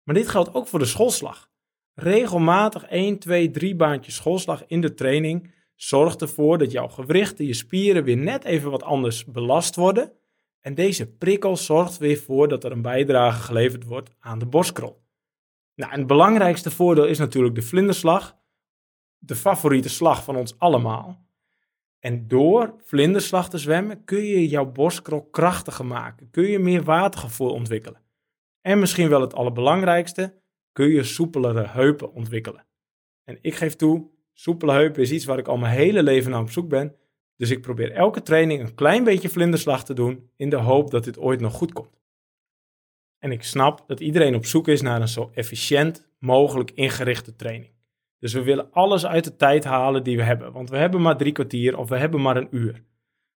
Maar 0.03 0.15
dit 0.15 0.29
geldt 0.29 0.55
ook 0.55 0.67
voor 0.67 0.79
de 0.79 0.85
schoolslag. 0.85 1.51
Regelmatig 1.95 2.85
1, 2.85 3.19
2, 3.19 3.51
3 3.51 3.77
baantjes 3.77 4.15
schoolslag 4.15 4.67
in 4.67 4.81
de 4.81 4.95
training 4.95 5.53
zorgt 5.83 6.23
ervoor 6.23 6.59
dat 6.59 6.73
jouw 6.73 6.89
gewrichten, 6.89 7.47
je 7.47 7.55
spieren 7.55 8.05
weer 8.05 8.17
net 8.17 8.45
even 8.45 8.71
wat 8.71 8.83
anders 8.83 9.25
belast 9.25 9.77
worden. 9.77 10.13
En 10.61 10.75
deze 10.75 11.07
prikkel 11.13 11.57
zorgt 11.57 11.99
weer 11.99 12.19
voor 12.19 12.49
dat 12.49 12.65
er 12.65 12.73
een 12.73 12.83
bijdrage 12.83 13.43
geleverd 13.43 13.85
wordt 13.85 14.11
aan 14.19 14.39
de 14.39 14.47
borstkrol. 14.47 15.03
Nou, 15.75 15.93
het 15.93 16.07
belangrijkste 16.07 16.71
voordeel 16.71 17.07
is 17.07 17.19
natuurlijk 17.19 17.55
de 17.55 17.63
vlinderslag. 17.63 18.37
De 19.19 19.37
favoriete 19.37 19.89
slag 19.89 20.25
van 20.25 20.37
ons 20.37 20.59
allemaal. 20.59 21.29
En 21.99 22.29
door 22.29 22.75
vlinderslag 22.85 23.51
te 23.51 23.59
zwemmen 23.59 24.05
kun 24.05 24.23
je 24.23 24.49
jouw 24.49 24.73
borstkrol 24.73 25.29
krachtiger 25.31 25.87
maken. 25.87 26.31
Kun 26.31 26.45
je 26.45 26.59
meer 26.59 26.83
watergevoel 26.83 27.53
ontwikkelen. 27.53 28.01
En 28.61 28.79
misschien 28.79 29.09
wel 29.09 29.21
het 29.21 29.35
allerbelangrijkste, 29.35 30.41
kun 30.73 30.89
je 30.89 31.05
soepelere 31.05 31.67
heupen 31.67 32.13
ontwikkelen. 32.13 32.67
En 33.25 33.39
ik 33.41 33.55
geef 33.55 33.77
toe, 33.77 34.11
soepele 34.41 34.73
heupen 34.73 35.03
is 35.03 35.11
iets 35.11 35.25
waar 35.25 35.39
ik 35.39 35.49
al 35.49 35.57
mijn 35.57 35.75
hele 35.75 36.03
leven 36.03 36.31
naar 36.31 36.41
op 36.41 36.51
zoek 36.51 36.69
ben. 36.69 36.95
Dus 37.37 37.51
ik 37.51 37.61
probeer 37.61 37.93
elke 37.93 38.23
training 38.23 38.61
een 38.61 38.75
klein 38.75 39.05
beetje 39.05 39.29
vlinderslag 39.29 39.85
te 39.85 39.95
doen 39.95 40.31
in 40.37 40.51
de 40.51 40.57
hoop 40.57 40.91
dat 40.91 41.05
dit 41.05 41.19
ooit 41.19 41.41
nog 41.41 41.53
goed 41.53 41.73
komt. 41.73 42.01
En 43.19 43.33
ik 43.33 43.43
snap 43.43 43.85
dat 43.87 44.01
iedereen 44.01 44.35
op 44.35 44.47
zoek 44.47 44.69
is 44.69 44.81
naar 44.81 45.01
een 45.01 45.09
zo 45.09 45.31
efficiënt 45.35 46.09
mogelijk 46.19 46.71
ingerichte 46.71 47.37
training. 47.37 47.73
Dus 48.19 48.33
we 48.33 48.43
willen 48.43 48.73
alles 48.73 49.07
uit 49.07 49.25
de 49.25 49.37
tijd 49.37 49.65
halen 49.65 50.05
die 50.05 50.17
we 50.17 50.23
hebben. 50.23 50.53
Want 50.53 50.71
we 50.71 50.77
hebben 50.77 51.03
maar 51.03 51.17
drie 51.17 51.33
kwartier 51.33 51.79
of 51.79 51.89
we 51.89 51.97
hebben 51.97 52.21
maar 52.21 52.37
een 52.37 52.49
uur. 52.51 52.85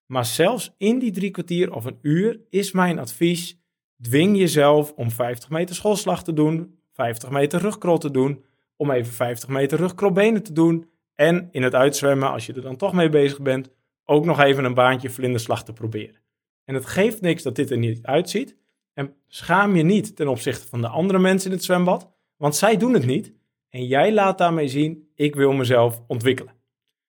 Maar 0.07 0.25
zelfs 0.25 0.75
in 0.79 0.99
die 0.99 1.13
drie 1.13 1.31
kwartier 1.31 1.73
of 1.75 1.85
een 1.85 1.99
uur 2.03 2.41
is 2.51 2.73
mijn 2.73 2.99
advies: 2.99 3.61
dwing 4.03 4.37
jezelf 4.37 4.93
om 4.93 5.11
50 5.11 5.51
meter 5.51 5.75
schoolslag 5.75 6.25
te 6.25 6.33
doen, 6.33 6.79
50 6.93 7.31
meter 7.31 7.61
rugkrol 7.61 7.99
te 7.99 8.11
doen, 8.11 8.45
om 8.77 8.91
even 8.91 9.13
50 9.13 9.49
meter 9.49 9.79
rugkrolbenen 9.79 10.43
te 10.43 10.53
doen. 10.53 10.93
En 11.15 11.49
in 11.51 11.63
het 11.63 11.75
uitzwemmen, 11.75 12.31
als 12.31 12.47
je 12.47 12.53
er 12.53 12.63
dan 12.63 12.77
toch 12.77 12.93
mee 12.93 13.09
bezig 13.09 13.41
bent, 13.41 13.71
ook 14.05 14.25
nog 14.25 14.41
even 14.41 14.65
een 14.65 14.75
baantje 14.75 15.11
vlinderslag 15.11 15.65
te 15.65 15.73
proberen. 15.73 16.23
En 16.65 16.75
het 16.75 16.87
geeft 16.87 17.21
niks 17.21 17.43
dat 17.43 17.57
dit 17.57 17.71
er 17.71 17.79
niet 17.79 18.03
uitziet. 18.03 18.57
En 18.93 19.15
schaam 19.27 19.77
je 19.77 19.83
niet 19.83 20.17
ten 20.17 20.29
opzichte 20.29 20.67
van 20.67 20.81
de 20.81 20.89
andere 20.89 21.19
mensen 21.19 21.51
in 21.51 21.57
het 21.57 21.65
zwembad, 21.65 22.11
want 22.37 22.57
zij 22.57 22.77
doen 22.77 22.95
het 22.95 23.07
niet. 23.07 23.33
En 23.69 23.87
jij 23.87 24.13
laat 24.13 24.39
daarmee 24.39 24.69
zien, 24.69 25.09
ik 25.15 25.35
wil 25.35 25.53
mezelf 25.53 26.03
ontwikkelen. 26.07 26.55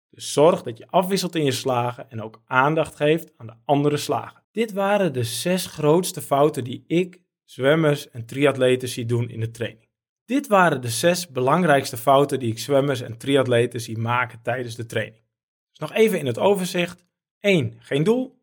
Dus 0.10 0.34
zorg 0.34 0.62
dat 0.62 0.78
je 0.78 0.88
afwisselt 0.90 1.36
in 1.36 1.44
je 1.44 1.52
slagen 1.52 2.10
en 2.10 2.22
ook 2.22 2.42
aandacht 2.46 2.96
geeft 2.96 3.34
aan 3.38 3.48
de 3.48 3.54
andere 3.66 3.98
slagen. 3.98 4.44
Dit 4.52 4.72
waren 4.72 5.14
de 5.14 5.24
zes 5.24 5.66
grootste 5.66 6.22
fouten 6.22 6.64
die 6.64 6.84
ik, 6.88 7.22
zwemmers 7.44 8.10
en 8.10 8.26
triatleten 8.26 8.88
zie 8.88 9.06
doen 9.06 9.30
in 9.30 9.40
de 9.40 9.52
training. 9.52 9.85
Dit 10.26 10.48
waren 10.48 10.82
de 10.82 10.90
zes 10.90 11.28
belangrijkste 11.28 11.98
fouten 11.98 12.40
die 12.40 12.52
ik 12.52 12.60
zwemmers 12.60 13.02
en 13.02 13.18
triatleten 13.18 13.82
zie 13.82 13.98
maken 13.98 14.42
tijdens 14.42 14.76
de 14.76 14.86
training. 14.86 15.24
Dus 15.70 15.80
nog 15.80 15.94
even 15.94 16.20
in 16.20 16.26
het 16.26 16.40
overzicht. 16.40 17.06
1. 17.40 17.76
Geen 17.80 18.04
doel. 18.04 18.42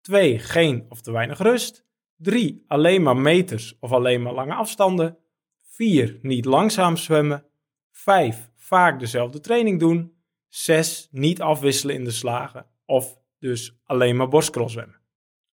2. 0.00 0.38
Geen 0.38 0.86
of 0.88 1.00
te 1.00 1.12
weinig 1.12 1.38
rust. 1.38 1.84
3. 2.16 2.64
Alleen 2.66 3.02
maar 3.02 3.16
meters 3.16 3.76
of 3.80 3.92
alleen 3.92 4.22
maar 4.22 4.32
lange 4.32 4.54
afstanden. 4.54 5.18
4. 5.62 6.18
Niet 6.22 6.44
langzaam 6.44 6.96
zwemmen. 6.96 7.46
5. 7.90 8.50
Vaak 8.56 9.00
dezelfde 9.00 9.40
training 9.40 9.80
doen. 9.80 10.16
6. 10.48 11.08
Niet 11.10 11.40
afwisselen 11.40 11.94
in 11.94 12.04
de 12.04 12.10
slagen. 12.10 12.66
Of 12.84 13.18
dus 13.38 13.76
alleen 13.84 14.16
maar 14.16 14.28
borstcross 14.28 14.72
zwemmen. 14.72 15.00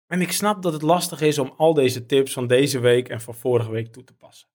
En 0.07 0.21
ik 0.21 0.31
snap 0.31 0.61
dat 0.61 0.73
het 0.73 0.81
lastig 0.81 1.21
is 1.21 1.39
om 1.39 1.53
al 1.57 1.73
deze 1.73 2.05
tips 2.05 2.33
van 2.33 2.47
deze 2.47 2.79
week 2.79 3.09
en 3.09 3.21
van 3.21 3.35
vorige 3.35 3.71
week 3.71 3.91
toe 3.91 4.03
te 4.03 4.13
passen. 4.13 4.47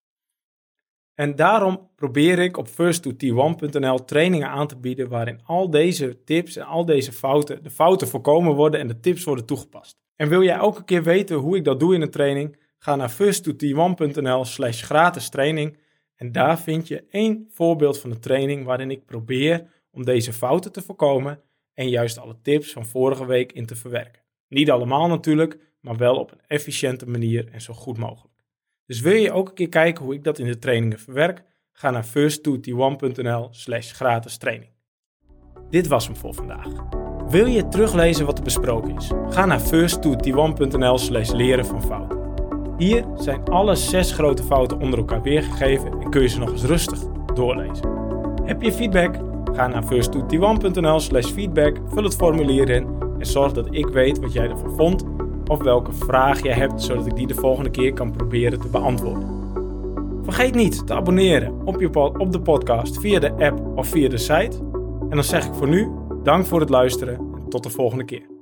En 1.15 1.37
daarom 1.37 1.91
probeer 1.97 2.39
ik 2.39 2.57
op 2.57 2.69
first2t1.nl 2.69 4.05
trainingen 4.05 4.49
aan 4.49 4.67
te 4.67 4.77
bieden 4.77 5.09
waarin 5.09 5.41
al 5.45 5.71
deze 5.71 6.25
tips 6.25 6.57
en 6.57 6.65
al 6.65 6.85
deze 6.85 7.13
fouten, 7.13 7.63
de 7.63 7.71
fouten 7.71 8.09
voorkomen 8.09 8.55
worden 8.55 8.81
en 8.81 8.87
de 8.87 9.01
tips 9.01 9.25
worden 9.25 9.47
toegepast. 9.47 9.97
En 10.17 10.29
wil 10.29 10.43
jij 10.43 10.57
elke 10.57 10.85
keer 10.85 11.03
weten 11.03 11.37
hoe 11.37 11.57
ik 11.57 11.65
dat 11.65 11.81
doe 11.81 11.95
in 11.95 12.01
een 12.01 12.11
training? 12.11 12.57
Ga 12.79 12.97
naar 12.97 13.13
first2t1.nl 13.13 14.45
slash 14.45 14.83
gratis 14.83 15.29
training 15.29 15.77
En 16.15 16.33
daar 16.33 16.61
vind 16.61 16.89
je 16.89 17.05
één 17.11 17.47
voorbeeld 17.51 18.01
van 18.01 18.11
de 18.11 18.19
training 18.19 18.65
waarin 18.65 18.91
ik 18.91 19.05
probeer 19.05 19.67
om 19.91 20.05
deze 20.05 20.33
fouten 20.33 20.73
te 20.73 20.83
voorkomen 20.83 21.41
en 21.75 21.89
juist 21.89 22.19
alle 22.19 22.37
tips 22.43 22.73
van 22.73 22.87
vorige 22.87 23.27
week 23.27 23.53
in 23.53 23.67
te 23.67 23.77
verwerken. 23.77 24.23
Niet 24.49 24.71
allemaal 24.71 25.09
natuurlijk, 25.09 25.59
maar 25.81 25.97
wel 25.97 26.17
op 26.17 26.33
een 26.33 26.41
efficiënte 26.47 27.07
manier 27.07 27.49
en 27.53 27.61
zo 27.61 27.73
goed 27.73 27.99
mogelijk. 27.99 28.34
Dus 28.87 29.01
wil 29.01 29.13
je 29.13 29.33
ook 29.33 29.49
een 29.49 29.55
keer 29.55 29.69
kijken 29.69 30.05
hoe 30.05 30.15
ik 30.15 30.25
dat 30.25 30.39
in 30.39 30.47
de 30.47 30.59
trainingen 30.59 30.99
verwerk? 30.99 31.43
Ga 31.73 31.91
naar 31.91 32.07
first2t1.nl 32.07 33.49
slash 33.51 33.93
gratis 33.93 34.37
training. 34.37 34.71
Dit 35.71 35.87
was 35.87 36.07
hem 36.07 36.17
voor 36.17 36.35
vandaag. 36.35 36.69
Wil 37.29 37.47
je 37.47 37.69
teruglezen 37.69 38.27
wat 38.27 38.39
er 38.39 38.45
besproken 38.45 38.97
is? 38.97 39.11
Ga 39.29 39.47
naar 39.47 39.61
first2t1.nl 39.61 40.99
slash 40.99 41.31
leren 41.31 41.67
van 41.67 41.83
fouten. 41.83 42.23
Hier 42.79 43.05
zijn 43.17 43.45
alle 43.45 43.75
zes 43.75 44.13
grote 44.13 44.43
fouten 44.43 44.81
onder 44.81 44.99
elkaar 44.99 45.23
weergegeven 45.23 46.01
en 46.01 46.11
kun 46.11 46.23
je 46.23 46.29
ze 46.29 46.39
nog 46.39 46.51
eens 46.51 46.65
rustig 46.65 46.99
doorlezen. 47.35 47.89
Heb 48.45 48.63
je 48.63 48.73
feedback? 48.73 49.15
Ga 49.53 49.67
naar 49.67 49.85
first2t1.nl 49.85 51.01
slash 51.01 51.31
feedback, 51.31 51.77
vul 51.87 52.03
het 52.03 52.17
formulier 52.17 52.71
in 52.71 52.87
en 53.19 53.27
zorg 53.27 53.53
dat 53.53 53.67
ik 53.71 53.87
weet 53.87 54.19
wat 54.19 54.33
jij 54.33 54.49
ervan 54.49 54.77
vond 54.77 55.05
of 55.49 55.63
welke 55.63 55.93
vraag 55.93 56.43
jij 56.43 56.55
hebt, 56.55 56.83
zodat 56.83 57.07
ik 57.07 57.17
die 57.17 57.27
de 57.27 57.35
volgende 57.35 57.71
keer 57.71 57.93
kan 57.93 58.13
proberen 58.13 58.61
te 58.61 58.69
beantwoorden. 58.69 59.43
Vergeet 60.23 60.55
niet 60.55 60.87
te 60.87 60.95
abonneren 60.95 61.61
op, 61.65 61.81
je 61.81 62.01
op 62.19 62.33
de 62.33 62.41
podcast 62.41 63.01
via 63.01 63.19
de 63.19 63.33
app 63.33 63.61
of 63.75 63.87
via 63.87 64.09
de 64.09 64.19
site. 64.19 64.59
En 65.01 65.11
dan 65.11 65.25
zeg 65.25 65.47
ik 65.47 65.55
voor 65.55 65.69
nu, 65.69 65.91
dank 66.23 66.47
voor 66.47 66.61
het 66.61 66.71
luisteren 66.71 67.15
en 67.15 67.49
tot 67.49 67.63
de 67.63 67.71
volgende 67.71 68.05
keer. 68.05 68.34